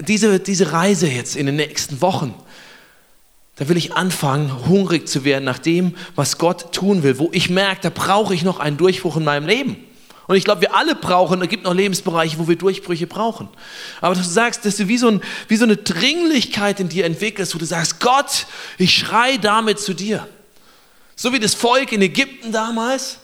[0.00, 2.34] diese, diese Reise jetzt in den nächsten Wochen,
[3.56, 7.50] da will ich anfangen, hungrig zu werden nach dem, was Gott tun will, wo ich
[7.50, 9.76] merke, da brauche ich noch einen Durchbruch in meinem Leben.
[10.30, 13.48] Und ich glaube, wir alle brauchen, es gibt noch Lebensbereiche, wo wir Durchbrüche brauchen.
[14.00, 17.52] Aber du sagst, dass du wie so, ein, wie so eine Dringlichkeit in dir entwickelst,
[17.52, 18.46] wo du sagst, Gott,
[18.78, 20.24] ich schrei damit zu dir.
[21.16, 23.18] So wie das Volk in Ägypten damals,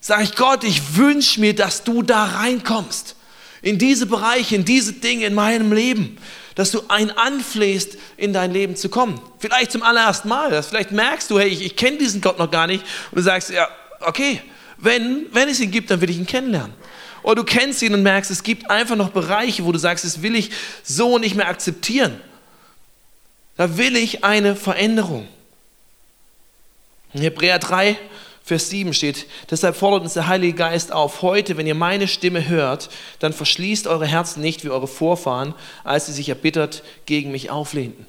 [0.00, 3.14] sage ich, Gott, ich wünsche mir, dass du da reinkommst.
[3.62, 6.18] In diese Bereiche, in diese Dinge in meinem Leben
[6.56, 9.20] dass du einen anflehst, in dein Leben zu kommen.
[9.38, 10.50] Vielleicht zum allerersten Mal.
[10.50, 12.82] Dass vielleicht merkst du, hey, ich, ich kenne diesen Gott noch gar nicht.
[13.12, 13.68] Und du sagst, ja,
[14.00, 14.42] okay,
[14.78, 16.74] wenn, wenn es ihn gibt, dann will ich ihn kennenlernen.
[17.22, 20.22] Oder du kennst ihn und merkst, es gibt einfach noch Bereiche, wo du sagst, das
[20.22, 20.50] will ich
[20.82, 22.20] so nicht mehr akzeptieren.
[23.56, 25.26] Da will ich eine Veränderung.
[27.12, 27.98] In Hebräer 3,
[28.44, 32.48] Vers 7 steht, deshalb fordert uns der Heilige Geist auf, heute, wenn ihr meine Stimme
[32.48, 32.88] hört,
[33.18, 38.06] dann verschließt eure Herzen nicht wie eure Vorfahren, als sie sich erbittert gegen mich auflehnten.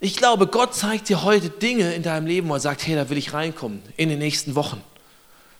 [0.00, 3.08] Ich glaube, Gott zeigt dir heute Dinge in deinem Leben, wo er sagt, hey, da
[3.08, 4.82] will ich reinkommen in den nächsten Wochen.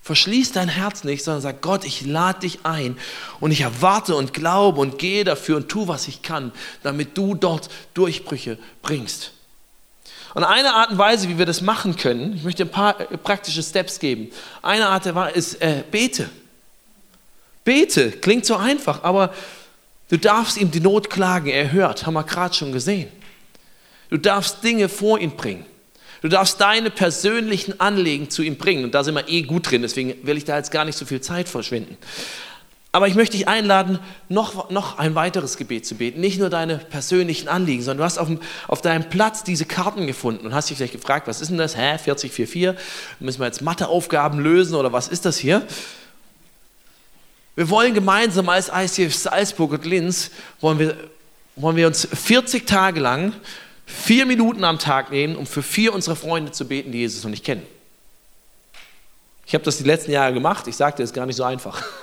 [0.06, 2.96] Verschließ dein Herz nicht, sondern sag, Gott, ich lade dich ein
[3.40, 6.52] und ich erwarte und glaube und gehe dafür und tu, was ich kann,
[6.84, 9.32] damit du dort Durchbrüche bringst.
[10.32, 13.18] Und eine Art und Weise, wie wir das machen können, ich möchte ein paar äh,
[13.18, 14.30] praktische Steps geben.
[14.62, 16.30] Eine Art ist äh, bete.
[17.64, 19.34] Bete, klingt so einfach, aber
[20.08, 23.08] du darfst ihm die Not klagen, er hört, haben wir gerade schon gesehen.
[24.08, 25.66] Du darfst Dinge vor ihn bringen.
[26.26, 28.82] Du darfst deine persönlichen Anliegen zu ihm bringen.
[28.82, 31.04] Und da sind wir eh gut drin, deswegen will ich da jetzt gar nicht so
[31.06, 31.96] viel Zeit verschwenden.
[32.90, 36.18] Aber ich möchte dich einladen, noch, noch ein weiteres Gebet zu beten.
[36.18, 38.28] Nicht nur deine persönlichen Anliegen, sondern du hast auf,
[38.66, 41.76] auf deinem Platz diese Karten gefunden und hast dich vielleicht gefragt, was ist denn das?
[41.76, 42.74] Hä, 4044?
[43.20, 45.62] Müssen wir jetzt Matheaufgaben lösen oder was ist das hier?
[47.54, 50.96] Wir wollen gemeinsam als ICF Salzburg und Linz, wollen wir,
[51.54, 53.32] wollen wir uns 40 Tage lang
[53.86, 57.30] vier Minuten am Tag nehmen, um für vier unserer Freunde zu beten, die Jesus noch
[57.30, 57.62] nicht kennen.
[59.48, 60.66] Ich habe das die letzten Jahre gemacht.
[60.66, 61.80] Ich sagte, es ist gar nicht so einfach,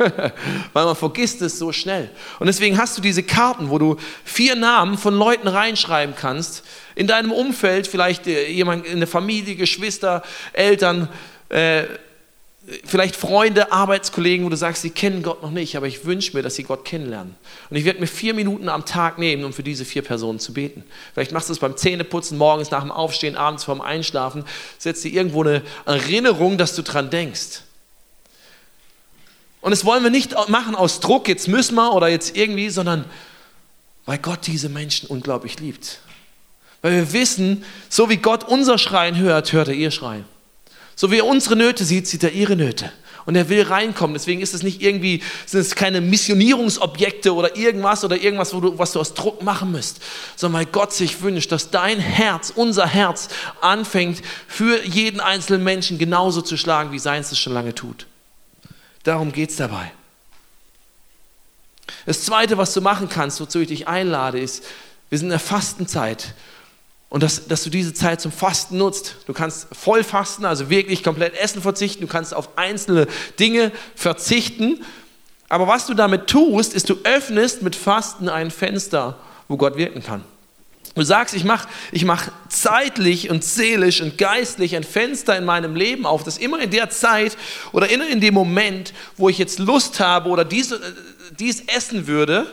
[0.72, 2.10] weil man vergisst es so schnell.
[2.40, 6.64] Und deswegen hast du diese Karten, wo du vier Namen von Leuten reinschreiben kannst.
[6.96, 11.10] In deinem Umfeld, vielleicht äh, jemand in der Familie, Geschwister, Eltern,
[11.50, 11.84] äh,
[12.86, 16.44] vielleicht Freunde, Arbeitskollegen, wo du sagst, sie kennen Gott noch nicht, aber ich wünsche mir,
[16.44, 17.36] dass sie Gott kennenlernen.
[17.70, 20.54] Und ich werde mir vier Minuten am Tag nehmen, um für diese vier Personen zu
[20.54, 20.84] beten.
[21.14, 24.46] Vielleicht machst du es beim Zähneputzen, morgens nach dem Aufstehen, abends vorm Einschlafen,
[24.78, 27.62] setzt dir irgendwo eine Erinnerung, dass du dran denkst.
[29.60, 33.06] Und das wollen wir nicht machen aus Druck, jetzt müssen wir oder jetzt irgendwie, sondern
[34.06, 36.00] weil Gott diese Menschen unglaublich liebt.
[36.82, 40.26] Weil wir wissen, so wie Gott unser Schreien hört, hört er ihr Schreien.
[40.96, 42.92] So wie er unsere Nöte sieht, sieht er ihre Nöte.
[43.26, 44.14] Und er will reinkommen.
[44.14, 48.92] Deswegen ist es nicht irgendwie, sind es keine Missionierungsobjekte oder irgendwas oder irgendwas, du, was
[48.92, 50.02] du aus Druck machen müsst,
[50.36, 53.30] sondern weil Gott sich wünscht, dass dein Herz, unser Herz
[53.62, 58.08] anfängt, für jeden einzelnen Menschen genauso zu schlagen, wie seins es schon lange tut.
[59.04, 59.92] Darum geht es dabei.
[62.06, 64.64] Das Zweite, was du machen kannst, wozu ich dich einlade, ist,
[65.10, 66.34] wir sind in der Fastenzeit
[67.14, 69.18] und dass, dass du diese Zeit zum Fasten nutzt.
[69.28, 72.02] Du kannst voll fasten, also wirklich komplett Essen verzichten.
[72.02, 73.06] Du kannst auf einzelne
[73.40, 74.84] Dinge verzichten.
[75.48, 80.02] Aber was du damit tust, ist, du öffnest mit Fasten ein Fenster, wo Gott wirken
[80.02, 80.24] kann.
[80.96, 85.76] Du sagst, ich mache ich mach zeitlich und seelisch und geistlich ein Fenster in meinem
[85.76, 87.38] Leben auf, dass immer in der Zeit
[87.74, 90.80] oder immer in dem Moment, wo ich jetzt Lust habe oder dies, äh,
[91.38, 92.48] dies essen würde,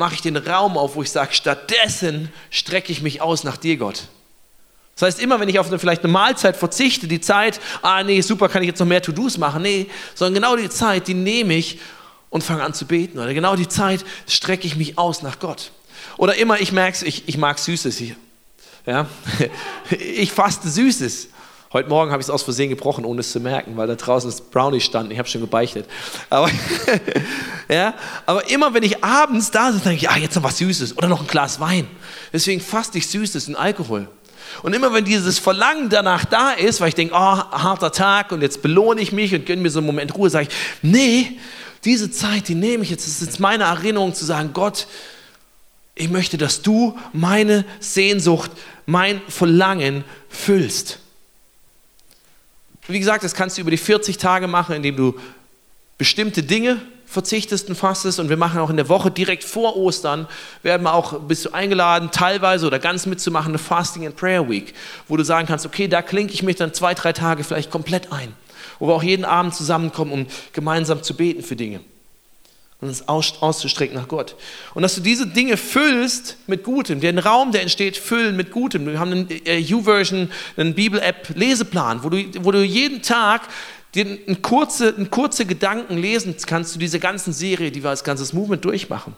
[0.00, 3.76] mache ich den Raum auf, wo ich sage, stattdessen strecke ich mich aus nach dir,
[3.76, 4.04] Gott.
[4.94, 8.22] Das heißt, immer wenn ich auf eine, vielleicht eine Mahlzeit verzichte, die Zeit, ah nee,
[8.22, 11.54] super, kann ich jetzt noch mehr To-Dos machen, nee, sondern genau die Zeit, die nehme
[11.54, 11.78] ich
[12.30, 13.18] und fange an zu beten.
[13.18, 15.70] Oder genau die Zeit strecke ich mich aus nach Gott.
[16.16, 18.16] Oder immer, ich merke ich, ich mag Süßes hier.
[18.86, 19.06] Ja?
[19.90, 21.28] Ich faste Süßes.
[21.72, 24.28] Heute Morgen habe ich es aus Versehen gebrochen, ohne es zu merken, weil da draußen
[24.28, 25.12] das Brownie stand.
[25.12, 25.86] Ich habe schon gebeichtet.
[26.28, 26.50] Aber,
[27.68, 27.94] ja,
[28.26, 31.06] aber immer, wenn ich abends da sitze, denke ich, ja, jetzt noch was Süßes oder
[31.06, 31.86] noch ein Glas Wein.
[32.32, 34.08] Deswegen faste ich Süßes und Alkohol.
[34.64, 38.42] Und immer wenn dieses Verlangen danach da ist, weil ich denke, oh, harter Tag und
[38.42, 41.38] jetzt belohne ich mich und gönne mir so einen Moment Ruhe, sage ich, nee,
[41.84, 43.06] diese Zeit, die nehme ich jetzt.
[43.06, 44.88] Das ist jetzt meine Erinnerung zu sagen, Gott,
[45.94, 48.50] ich möchte, dass du meine Sehnsucht,
[48.86, 50.98] mein Verlangen füllst.
[52.88, 55.18] Wie gesagt, das kannst du über die 40 Tage machen, indem du
[55.98, 58.20] bestimmte Dinge verzichtest und fastest.
[58.20, 60.26] Und wir machen auch in der Woche direkt vor Ostern,
[60.62, 64.74] werden wir auch, bist du eingeladen, teilweise oder ganz mitzumachen, eine Fasting and Prayer Week,
[65.08, 68.12] wo du sagen kannst, okay, da klinke ich mich dann zwei, drei Tage vielleicht komplett
[68.12, 68.32] ein,
[68.78, 71.80] wo wir auch jeden Abend zusammenkommen, um gemeinsam zu beten für Dinge
[72.80, 74.36] und uns auszustrecken nach Gott.
[74.74, 78.86] Und dass du diese Dinge füllst mit Gutem, den Raum, der entsteht, füllen mit Gutem.
[78.86, 83.42] Wir haben einen äh, U-Version, einen Bibel-App-Leseplan, wo du, wo du jeden Tag
[83.94, 88.04] dir einen kurze, einen kurze Gedanken lesen kannst zu dieser ganzen Serie, die wir als
[88.04, 89.14] ganzes Movement durchmachen.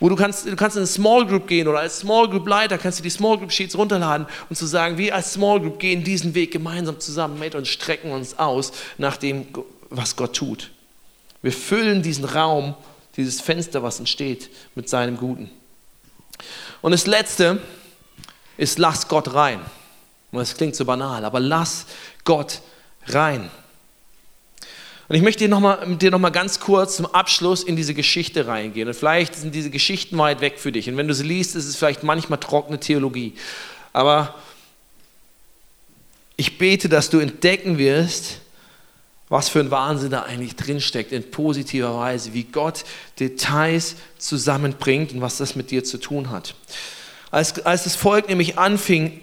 [0.00, 2.76] Wo du kannst, du kannst in eine Small Group gehen oder als Small Group Leiter
[2.78, 6.04] kannst du die Small Group Sheets runterladen und zu sagen, wir als Small Group gehen
[6.04, 9.46] diesen Weg gemeinsam zusammen mit und strecken uns aus nach dem,
[9.88, 10.70] was Gott tut.
[11.46, 12.74] Wir füllen diesen Raum,
[13.16, 15.48] dieses Fenster, was entsteht, mit seinem Guten.
[16.82, 17.62] Und das Letzte
[18.56, 19.60] ist, lass Gott rein.
[20.32, 21.86] Und das klingt so banal, aber lass
[22.24, 22.62] Gott
[23.06, 23.48] rein.
[25.06, 28.88] Und ich möchte noch dir noch mal ganz kurz zum Abschluss in diese Geschichte reingehen.
[28.88, 30.88] Und vielleicht sind diese Geschichten weit weg für dich.
[30.90, 33.34] Und wenn du sie liest, ist es vielleicht manchmal trockene Theologie.
[33.92, 34.34] Aber
[36.36, 38.40] ich bete, dass du entdecken wirst,
[39.28, 42.84] was für ein Wahnsinn da eigentlich drinsteckt, in positiver Weise, wie Gott
[43.18, 46.54] Details zusammenbringt und was das mit dir zu tun hat.
[47.30, 49.20] Als, als das Volk nämlich anfing,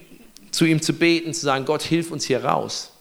[0.52, 2.92] zu ihm zu beten, zu sagen, Gott, hilf uns hier raus.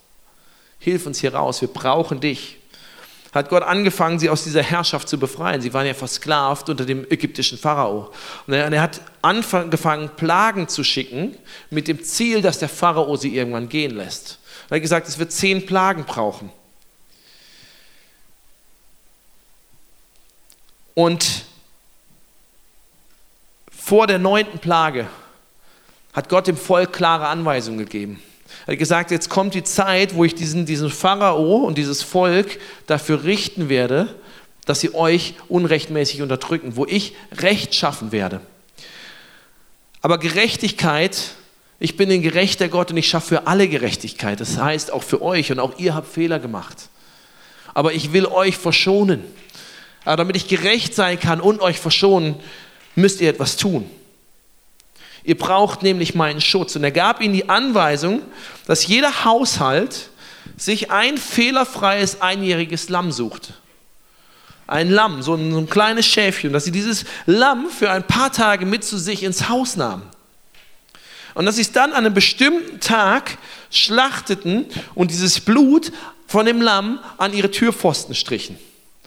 [0.78, 2.58] Hilf uns hier raus, wir brauchen dich.
[3.32, 5.62] Hat Gott angefangen, sie aus dieser Herrschaft zu befreien.
[5.62, 8.12] Sie waren ja versklavt unter dem ägyptischen Pharao.
[8.46, 11.36] Und er, er hat angefangen, Plagen zu schicken,
[11.70, 14.38] mit dem Ziel, dass der Pharao sie irgendwann gehen lässt.
[14.68, 16.50] Er hat gesagt, es wird zehn Plagen brauchen.
[20.94, 21.44] Und
[23.70, 25.06] vor der neunten Plage
[26.12, 28.22] hat Gott dem Volk klare Anweisungen gegeben.
[28.66, 32.58] Er hat gesagt, jetzt kommt die Zeit, wo ich diesen, diesen Pharao und dieses Volk
[32.86, 34.14] dafür richten werde,
[34.66, 38.40] dass sie euch unrechtmäßig unterdrücken, wo ich Recht schaffen werde.
[40.02, 41.30] Aber Gerechtigkeit,
[41.80, 44.40] ich bin ein gerechter Gott und ich schaffe für alle Gerechtigkeit.
[44.40, 46.88] Das heißt auch für euch und auch ihr habt Fehler gemacht.
[47.74, 49.24] Aber ich will euch verschonen.
[50.04, 52.36] Aber damit ich gerecht sein kann und euch verschonen,
[52.94, 53.88] müsst ihr etwas tun.
[55.24, 56.74] Ihr braucht nämlich meinen Schutz.
[56.76, 58.22] Und er gab ihnen die Anweisung,
[58.66, 60.10] dass jeder Haushalt
[60.56, 63.54] sich ein fehlerfreies einjähriges Lamm sucht.
[64.66, 68.32] Ein Lamm, so ein, so ein kleines Schäfchen, dass sie dieses Lamm für ein paar
[68.32, 70.02] Tage mit zu sich ins Haus nahmen.
[71.34, 73.38] Und dass sie es dann an einem bestimmten Tag
[73.70, 75.92] schlachteten und dieses Blut
[76.26, 78.58] von dem Lamm an ihre Türpfosten strichen.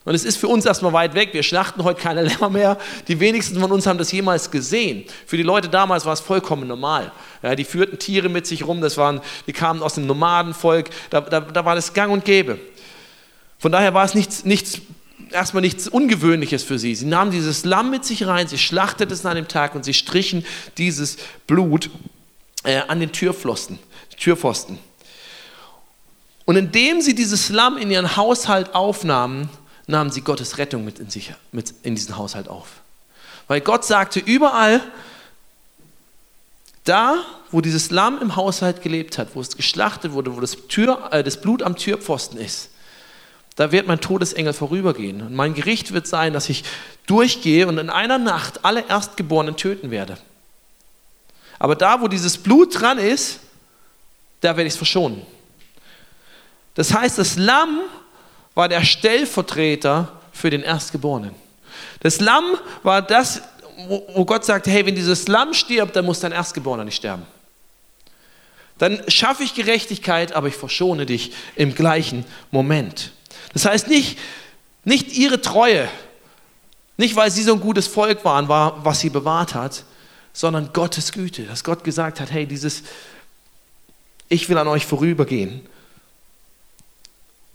[0.06, 1.34] Und es ist für uns erstmal weit weg.
[1.34, 2.78] Wir schlachten heute keine Lämmer mehr.
[3.08, 5.04] Die wenigsten von uns haben das jemals gesehen.
[5.26, 7.12] Für die Leute damals war es vollkommen normal.
[7.41, 8.82] Ja, die führten Tiere mit sich rum.
[8.82, 10.91] Das waren, die kamen aus dem Nomadenvolk.
[11.10, 12.60] Da, da, da war das gang und gäbe.
[13.58, 14.80] Von daher war es nichts, nichts,
[15.32, 16.94] erstmal nichts Ungewöhnliches für sie.
[16.94, 19.96] Sie nahmen dieses Lamm mit sich rein, sie schlachteten es an dem Tag und sie
[19.96, 20.46] strichen
[20.78, 21.89] dieses Blut
[22.63, 23.80] äh, an den Türpfosten.
[24.18, 24.78] Türpfosten.
[26.46, 29.50] Und indem sie dieses Lamm in ihren Haushalt aufnahmen,
[29.88, 32.67] nahmen sie Gottes Rettung mit in, sich, mit in diesen Haushalt auf.
[33.48, 34.82] Weil Gott sagte, überall,
[36.84, 41.10] da, wo dieses Lamm im Haushalt gelebt hat, wo es geschlachtet wurde, wo das, Tür,
[41.12, 42.69] äh, das Blut am Türpfosten ist,
[43.56, 45.21] da wird mein Todesengel vorübergehen.
[45.21, 46.63] Und mein Gericht wird sein, dass ich
[47.06, 50.17] durchgehe und in einer Nacht alle Erstgeborenen töten werde.
[51.58, 53.39] Aber da, wo dieses Blut dran ist,
[54.41, 55.21] da werde ich es verschonen.
[56.74, 57.80] Das heißt, das Lamm
[58.56, 61.36] war der Stellvertreter für den Erstgeborenen.
[62.00, 63.41] Das Lamm war das,
[64.13, 67.24] wo Gott sagte, hey, wenn dieses Lamm stirbt, dann muss dein Erstgeborener nicht sterben.
[68.78, 73.12] Dann schaffe ich Gerechtigkeit, aber ich verschone dich im gleichen Moment.
[73.54, 74.18] Das heißt nicht,
[74.84, 75.88] nicht ihre Treue,
[76.98, 79.84] nicht weil sie so ein gutes Volk waren, war, was sie bewahrt hat,
[80.34, 82.84] sondern Gottes Güte, dass Gott gesagt hat, hey, dieses,
[84.28, 85.62] ich will an euch vorübergehen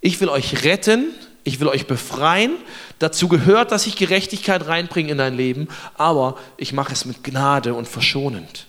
[0.00, 2.52] ich will euch retten, ich will euch befreien.
[2.98, 7.74] Dazu gehört, dass ich Gerechtigkeit reinbringe in dein Leben, aber ich mache es mit Gnade
[7.74, 8.66] und verschonend.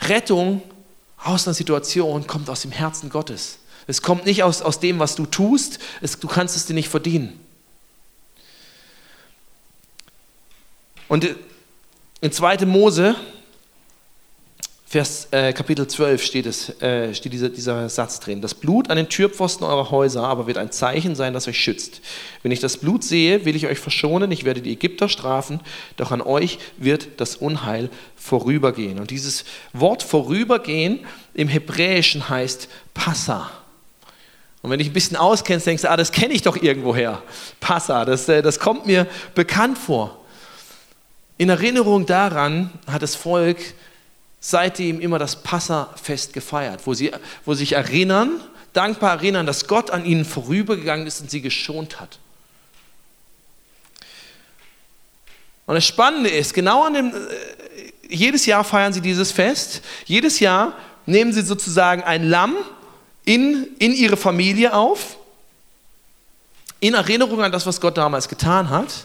[0.00, 0.62] Rettung
[1.18, 3.58] aus einer Situation kommt aus dem Herzen Gottes.
[3.86, 6.88] Es kommt nicht aus, aus dem, was du tust, es, du kannst es dir nicht
[6.88, 7.38] verdienen.
[11.08, 11.28] Und
[12.20, 12.66] in 2.
[12.66, 13.16] Mose
[14.92, 18.40] Vers, äh, Kapitel 12 steht, es, äh, steht dieser, dieser Satz drin.
[18.40, 22.00] Das Blut an den Türpfosten eurer Häuser aber wird ein Zeichen sein, das euch schützt.
[22.42, 25.60] Wenn ich das Blut sehe, will ich euch verschonen, ich werde die Ägypter strafen,
[25.96, 28.98] doch an euch wird das Unheil vorübergehen.
[28.98, 30.98] Und dieses Wort vorübergehen
[31.34, 33.48] im Hebräischen heißt Passa.
[34.60, 37.22] Und wenn dich ein bisschen auskennst, denkst du, ah, das kenne ich doch irgendwoher.
[37.60, 40.18] Passa, das, äh, das kommt mir bekannt vor.
[41.38, 43.58] In Erinnerung daran hat das Volk
[44.40, 47.12] seitdem immer das Passafest gefeiert, wo sie,
[47.44, 48.40] wo sich erinnern,
[48.72, 52.18] dankbar erinnern, dass Gott an ihnen vorübergegangen ist und sie geschont hat.
[55.66, 60.40] Und das Spannende ist, genau an dem, äh, jedes Jahr feiern sie dieses Fest, jedes
[60.40, 60.72] Jahr
[61.06, 62.56] nehmen sie sozusagen ein Lamm
[63.24, 65.16] in, in ihre Familie auf,
[66.80, 69.04] in Erinnerung an das, was Gott damals getan hat.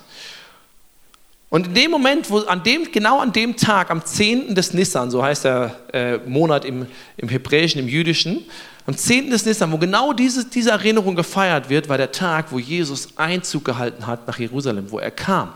[1.56, 4.56] Und in dem Moment, wo an dem, genau an dem Tag, am 10.
[4.56, 8.44] des Nissan, so heißt der äh, Monat im, im Hebräischen, im Jüdischen,
[8.86, 9.30] am 10.
[9.30, 13.64] des Nissan, wo genau diese, diese Erinnerung gefeiert wird, war der Tag, wo Jesus Einzug
[13.64, 15.54] gehalten hat nach Jerusalem, wo er kam.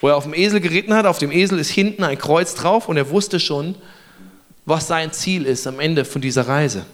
[0.00, 2.88] Wo er auf dem Esel geritten hat, auf dem Esel ist hinten ein Kreuz drauf
[2.88, 3.76] und er wusste schon,
[4.64, 6.84] was sein Ziel ist am Ende von dieser Reise.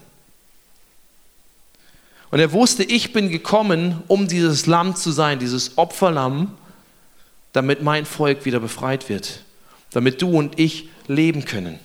[2.31, 6.59] Und er wusste, ich bin gekommen, um dieses Lamm zu sein, dieses Opferlamm,
[7.52, 9.42] damit mein Volk wieder befreit wird,
[9.92, 11.78] damit du und ich leben können.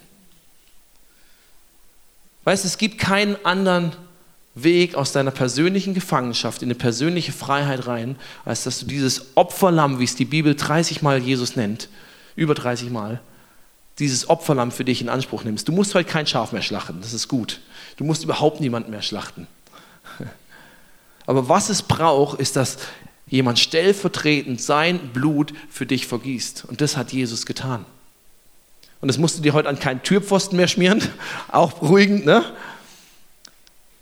[2.43, 3.91] Weißt du, es gibt keinen anderen
[4.56, 9.99] Weg aus deiner persönlichen Gefangenschaft in eine persönliche Freiheit rein, als dass du dieses Opferlamm,
[9.99, 11.89] wie es die Bibel 30 Mal Jesus nennt,
[12.36, 13.19] über 30 Mal,
[13.99, 15.67] dieses Opferlamm für dich in Anspruch nimmst.
[15.67, 17.60] Du musst heute kein Schaf mehr schlachten, das ist gut.
[17.97, 19.47] Du musst überhaupt niemanden mehr schlachten.
[21.25, 22.77] Aber was es braucht, ist, dass
[23.30, 26.66] jemand stellvertretend sein Blut für dich vergießt.
[26.66, 27.86] Und das hat Jesus getan.
[29.02, 31.02] Und das musst du dir heute an keinen Türpfosten mehr schmieren,
[31.52, 32.44] auch beruhigend, ne?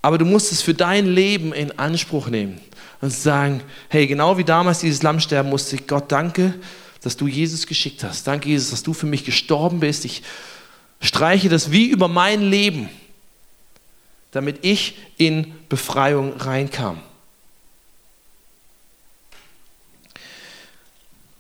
[0.02, 2.62] Aber du musst es für dein Leben in Anspruch nehmen
[3.02, 6.54] und sagen, hey, genau wie damals dieses Lamm sterben musste, Gott danke,
[7.02, 8.28] dass du Jesus geschickt hast.
[8.28, 10.06] Danke, Jesus, dass du für mich gestorben bist.
[10.06, 10.22] Ich
[11.02, 12.90] streiche das wie über mein Leben,
[14.30, 17.00] damit ich in Befreiung reinkam.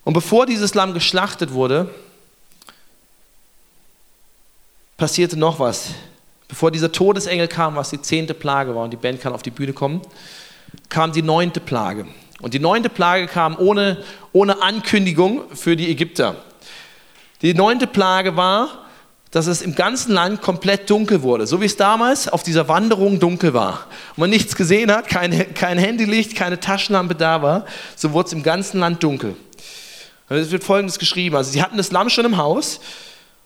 [0.06, 1.90] Und bevor dieses Lamm geschlachtet wurde,
[4.98, 5.90] passierte noch was.
[6.48, 9.50] Bevor dieser Todesengel kam, was die zehnte Plage war, und die Band kann auf die
[9.50, 10.02] Bühne kommen,
[10.90, 12.06] kam die neunte Plage.
[12.40, 16.36] Und die neunte Plage kam ohne, ohne Ankündigung für die Ägypter.
[17.42, 18.86] Die neunte Plage war,
[19.32, 23.20] dass es im ganzen Land komplett dunkel wurde, so wie es damals auf dieser Wanderung
[23.20, 23.88] dunkel war.
[24.12, 27.66] Und man nichts gesehen hat, kein, kein Handylicht, keine Taschenlampe da war,
[27.96, 29.36] so wurde es im ganzen Land dunkel.
[30.30, 32.80] Es wird folgendes geschrieben: Also, sie hatten das Lamm schon im Haus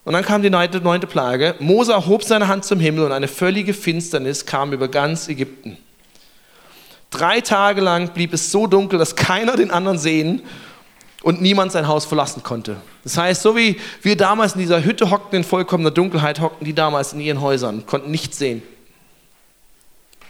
[0.04, 1.54] und dann kam die neunte, Plage.
[1.58, 5.76] Mose erhob seine Hand zum Himmel und eine völlige Finsternis kam über ganz Ägypten.
[7.10, 10.42] Drei Tage lang blieb es so dunkel, dass keiner den anderen sehen
[11.22, 12.76] und niemand sein Haus verlassen konnte.
[13.04, 16.72] Das heißt, so wie wir damals in dieser Hütte hockten, in vollkommener Dunkelheit, hockten die
[16.72, 18.62] damals in ihren Häusern, konnten nichts sehen.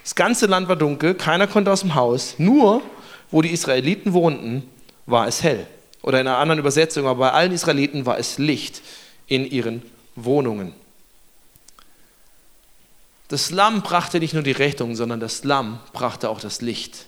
[0.03, 2.83] Das ganze Land war dunkel, keiner konnte aus dem Haus, nur
[3.31, 4.65] wo die Israeliten wohnten,
[5.07, 5.67] war es hell.
[6.03, 8.83] Oder in einer anderen Übersetzung, aber bei allen Israeliten war es Licht
[9.27, 9.83] in ihren
[10.17, 10.75] Wohnungen.
[13.29, 17.07] Das Lamm brachte nicht nur die Rettung, sondern das Lamm brachte auch das Licht.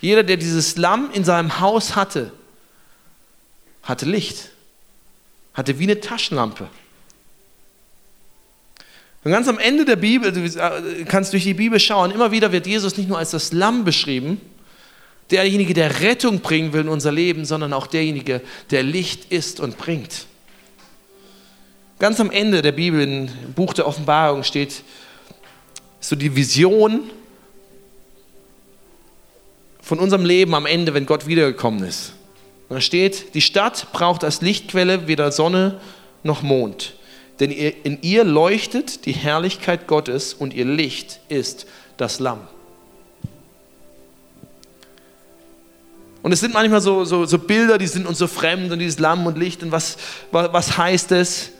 [0.00, 2.32] Jeder, der dieses Lamm in seinem Haus hatte,
[3.82, 4.50] hatte Licht,
[5.54, 6.68] hatte wie eine Taschenlampe.
[9.24, 12.66] Und ganz am Ende der Bibel, du kannst durch die Bibel schauen, immer wieder wird
[12.66, 14.40] Jesus nicht nur als das Lamm beschrieben,
[15.32, 19.78] derjenige, der Rettung bringen will in unser Leben, sondern auch derjenige, der Licht ist und
[19.78, 20.26] bringt.
[21.98, 24.82] Ganz am Ende der Bibel, im Buch der Offenbarung, steht
[26.00, 27.10] so die Vision
[29.80, 32.12] von unserem Leben am Ende, wenn Gott wiedergekommen ist.
[32.68, 35.80] da steht, die Stadt braucht als Lichtquelle weder Sonne
[36.22, 36.94] noch Mond,
[37.40, 41.66] denn in ihr leuchtet die Herrlichkeit Gottes und ihr Licht ist
[41.96, 42.48] das Lamm.
[46.22, 49.00] Und es sind manchmal so, so, so, Bilder, die sind uns so fremd und dieses
[49.00, 49.96] Lamm und Licht und was,
[50.30, 51.50] was, heißt es?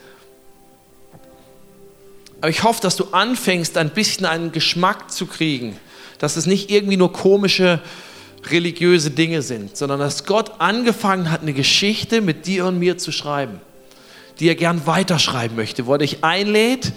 [2.39, 5.77] Aber ich hoffe, dass du anfängst, ein bisschen einen Geschmack zu kriegen,
[6.17, 7.81] dass es nicht irgendwie nur komische
[8.49, 13.11] religiöse Dinge sind, sondern dass Gott angefangen hat, eine Geschichte mit dir und mir zu
[13.11, 13.59] schreiben,
[14.39, 16.93] die er gern weiterschreiben möchte, wo er dich einlädt,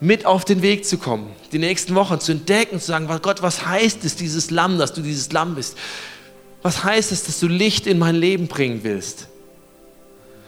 [0.00, 3.66] mit auf den Weg zu kommen, die nächsten Wochen zu entdecken, zu sagen, Gott, was
[3.66, 5.76] heißt es, dieses Lamm, dass du dieses Lamm bist?
[6.62, 9.28] Was heißt es, dass du Licht in mein Leben bringen willst?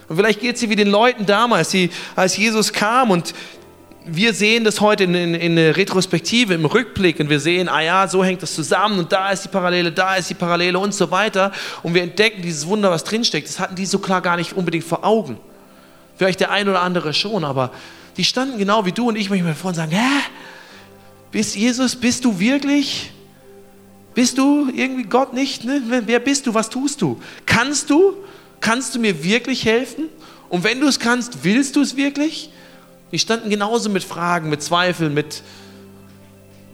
[0.09, 3.33] Und vielleicht geht es dir wie den Leuten damals, die, als Jesus kam und
[4.05, 7.81] wir sehen das heute in, in, in der Retrospektive, im Rückblick und wir sehen, ah
[7.81, 10.95] ja, so hängt das zusammen und da ist die Parallele, da ist die Parallele und
[10.95, 11.53] so weiter.
[11.83, 13.49] Und wir entdecken dieses Wunder, was drinsteckt.
[13.49, 15.39] Das hatten die so klar gar nicht unbedingt vor Augen.
[16.17, 17.71] Vielleicht der ein oder andere schon, aber
[18.17, 20.21] die standen genau wie du und ich manchmal vor und sagen, hä?
[21.31, 23.13] Bist Jesus, bist du wirklich?
[24.15, 25.65] Bist du irgendwie Gott nicht?
[25.65, 26.03] Ne?
[26.07, 26.55] Wer bist du?
[26.55, 27.21] Was tust du?
[27.47, 28.15] Kannst du?
[28.61, 30.09] Kannst du mir wirklich helfen?
[30.49, 32.51] Und wenn du es kannst, willst du es wirklich?
[33.13, 35.43] Die standen genauso mit Fragen, mit Zweifeln, mit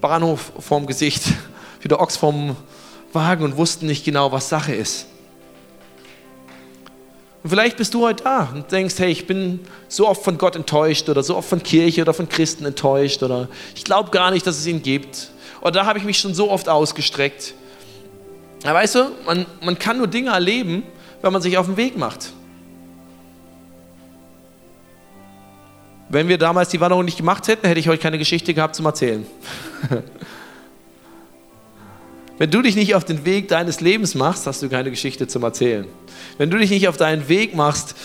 [0.00, 1.22] Bahnhof vorm Gesicht,
[1.80, 2.56] wie der Ochs vom
[3.12, 5.06] Wagen und wussten nicht genau, was Sache ist.
[7.42, 10.56] Und vielleicht bist du heute da und denkst, hey, ich bin so oft von Gott
[10.56, 14.46] enttäuscht oder so oft von Kirche oder von Christen enttäuscht oder ich glaube gar nicht,
[14.46, 15.30] dass es ihn gibt.
[15.66, 17.52] Oder da habe ich mich schon so oft ausgestreckt.
[18.62, 20.84] Aber weißt du, man, man kann nur Dinge erleben,
[21.22, 22.32] wenn man sich auf den Weg macht.
[26.08, 28.86] Wenn wir damals die Wanderung nicht gemacht hätten, hätte ich heute keine Geschichte gehabt zum
[28.86, 29.26] Erzählen.
[32.38, 35.42] Wenn du dich nicht auf den Weg deines Lebens machst, hast du keine Geschichte zum
[35.42, 35.88] Erzählen.
[36.38, 37.96] Wenn du dich nicht auf deinen Weg machst,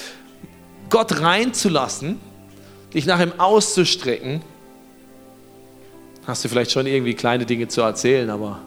[0.90, 2.20] Gott reinzulassen,
[2.92, 4.42] dich nach ihm auszustrecken,
[6.28, 8.60] hast du vielleicht schon irgendwie kleine Dinge zu erzählen, aber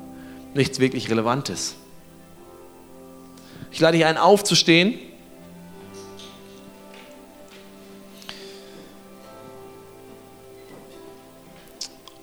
[0.55, 1.77] nichts wirklich Relevantes.
[3.71, 4.99] Ich lade dich ein, aufzustehen.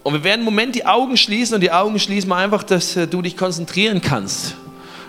[0.04, 2.96] Und wir werden einen Moment die Augen schließen und die Augen schließen wir einfach, dass
[2.96, 4.56] äh, du dich konzentrieren kannst.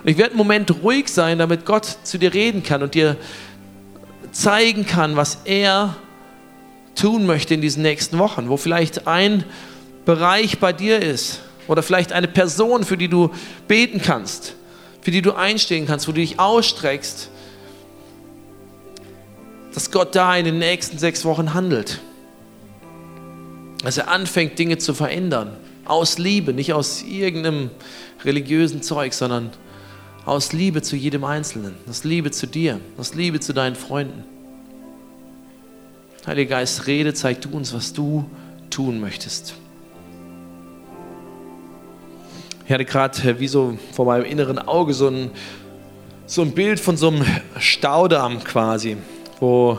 [0.03, 3.17] Und ich werde einen Moment ruhig sein, damit Gott zu dir reden kann und dir
[4.33, 5.97] zeigen kann, was er
[6.95, 9.45] tun möchte in diesen nächsten Wochen, wo vielleicht ein
[10.05, 13.31] Bereich bei dir ist oder vielleicht eine Person, für die du
[13.69, 14.55] beten kannst,
[15.01, 17.29] für die du einstehen kannst, wo du dich ausstreckst,
[19.75, 22.01] dass Gott da in den nächsten sechs Wochen handelt
[23.83, 25.57] dass er anfängt, Dinge zu verändern.
[25.85, 27.71] Aus Liebe, nicht aus irgendeinem
[28.25, 29.51] religiösen Zeug, sondern
[30.25, 34.25] aus Liebe zu jedem Einzelnen, aus Liebe zu dir, aus Liebe zu deinen Freunden.
[36.25, 38.25] Heiliger Geist, rede, zeig du uns, was du
[38.71, 39.55] tun möchtest.
[42.67, 45.31] Ich hatte gerade äh, wie so vor meinem inneren Auge so ein,
[46.27, 47.25] so ein Bild von so einem
[47.59, 48.97] Staudamm quasi,
[49.41, 49.79] wo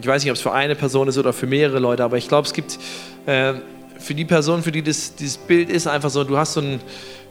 [0.00, 2.28] ich weiß nicht, ob es für eine Person ist oder für mehrere Leute, aber ich
[2.28, 2.78] glaube, es gibt
[3.26, 3.54] äh,
[3.98, 6.80] für die Person, für die das, dieses Bild ist, einfach so, du hast so ein,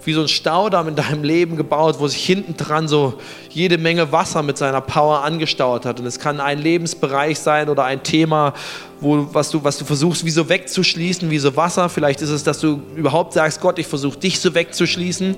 [0.03, 3.15] wie so ein Staudamm in deinem Leben gebaut, wo sich hinten dran so
[3.49, 5.99] jede Menge Wasser mit seiner Power angestaut hat.
[5.99, 8.53] Und es kann ein Lebensbereich sein oder ein Thema,
[8.99, 11.89] wo, was, du, was du versuchst, wie so wegzuschließen, wie so Wasser.
[11.89, 15.36] Vielleicht ist es, dass du überhaupt sagst, Gott, ich versuche dich so wegzuschließen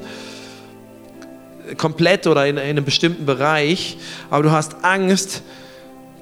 [1.78, 3.98] komplett oder in, in, einem bestimmten Bereich,
[4.30, 5.44] aber du hast Angst,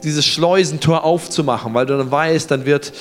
[0.03, 2.93] dieses Schleusentor aufzumachen, weil du dann weißt, dann wird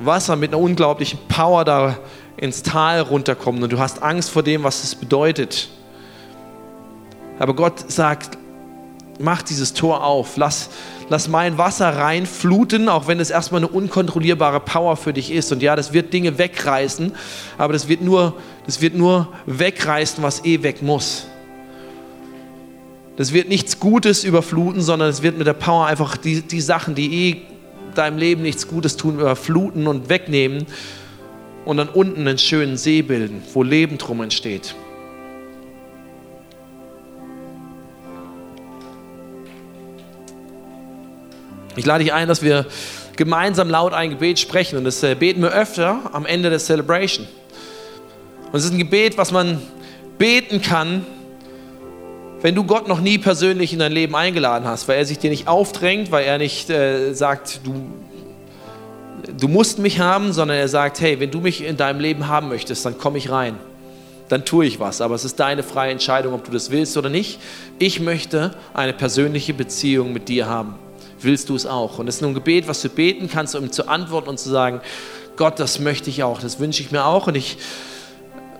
[0.00, 1.98] Wasser mit einer unglaublichen Power da
[2.36, 5.68] ins Tal runterkommen und du hast Angst vor dem, was es bedeutet.
[7.38, 8.38] Aber Gott sagt,
[9.18, 10.70] mach dieses Tor auf, lass,
[11.10, 15.52] lass mein Wasser reinfluten, auch wenn es erstmal eine unkontrollierbare Power für dich ist.
[15.52, 17.12] Und ja, das wird Dinge wegreißen,
[17.58, 18.34] aber das wird nur,
[18.64, 21.26] das wird nur wegreißen, was eh weg muss.
[23.16, 26.94] Das wird nichts Gutes überfluten, sondern es wird mit der Power einfach die, die Sachen,
[26.94, 27.42] die eh
[27.98, 30.66] deinem Leben nichts Gutes tun, überfluten und wegnehmen
[31.64, 34.74] und dann unten einen schönen See bilden, wo Leben drum entsteht.
[41.76, 42.66] Ich lade dich ein, dass wir
[43.16, 47.26] gemeinsam laut ein Gebet sprechen und das äh, beten wir öfter am Ende der Celebration.
[48.50, 49.60] Und es ist ein Gebet, was man
[50.18, 51.06] beten kann,
[52.42, 55.30] wenn du Gott noch nie persönlich in dein Leben eingeladen hast, weil er sich dir
[55.30, 57.74] nicht aufdrängt, weil er nicht äh, sagt, du,
[59.38, 62.48] du musst mich haben, sondern er sagt, hey, wenn du mich in deinem Leben haben
[62.48, 63.56] möchtest, dann komme ich rein.
[64.28, 65.00] Dann tue ich was.
[65.00, 67.40] Aber es ist deine freie Entscheidung, ob du das willst oder nicht.
[67.78, 70.76] Ich möchte eine persönliche Beziehung mit dir haben.
[71.20, 71.98] Willst du es auch?
[71.98, 74.48] Und es ist nur ein Gebet, was du beten kannst, um zu antworten und zu
[74.48, 74.80] sagen,
[75.36, 77.26] Gott, das möchte ich auch, das wünsche ich mir auch.
[77.26, 77.58] Und ich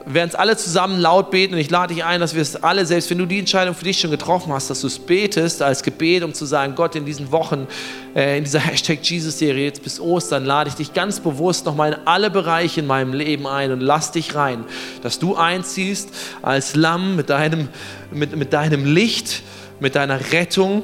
[0.07, 2.87] werden es alle zusammen laut beten und ich lade dich ein, dass wir es alle,
[2.87, 5.83] selbst wenn du die Entscheidung für dich schon getroffen hast, dass du es betest als
[5.83, 7.67] Gebet, um zu sagen, Gott, in diesen Wochen,
[8.15, 11.99] äh, in dieser Hashtag Jesus-Serie jetzt bis Ostern, lade ich dich ganz bewusst nochmal in
[12.07, 14.65] alle Bereiche in meinem Leben ein und lass dich rein,
[15.03, 16.09] dass du einziehst
[16.43, 17.69] als Lamm mit deinem,
[18.11, 19.43] mit, mit deinem Licht,
[19.81, 20.83] mit deiner Rettung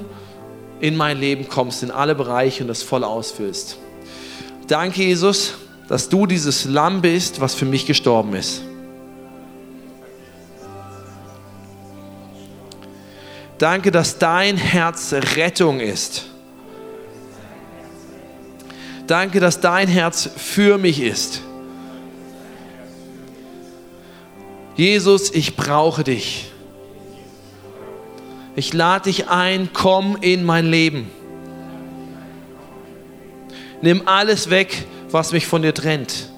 [0.80, 3.78] in mein Leben kommst, in alle Bereiche und das voll ausfüllst.
[4.66, 5.54] Danke, Jesus,
[5.88, 8.62] dass du dieses Lamm bist, was für mich gestorben ist.
[13.58, 16.26] Danke, dass dein Herz Rettung ist.
[19.06, 21.42] Danke, dass dein Herz für mich ist.
[24.74, 26.50] Jesus, ich brauche dich.
[28.56, 31.10] Ich lade dich ein, komm in mein Leben.
[33.80, 36.30] Nimm alles weg, was mich von dir trennt.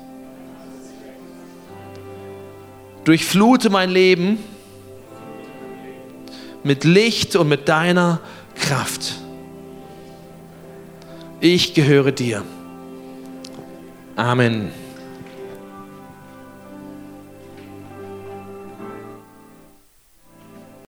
[3.04, 4.38] Durchflute mein Leben
[6.64, 8.20] mit Licht und mit deiner
[8.54, 9.14] Kraft.
[11.40, 12.42] Ich gehöre dir.
[14.16, 14.72] Amen.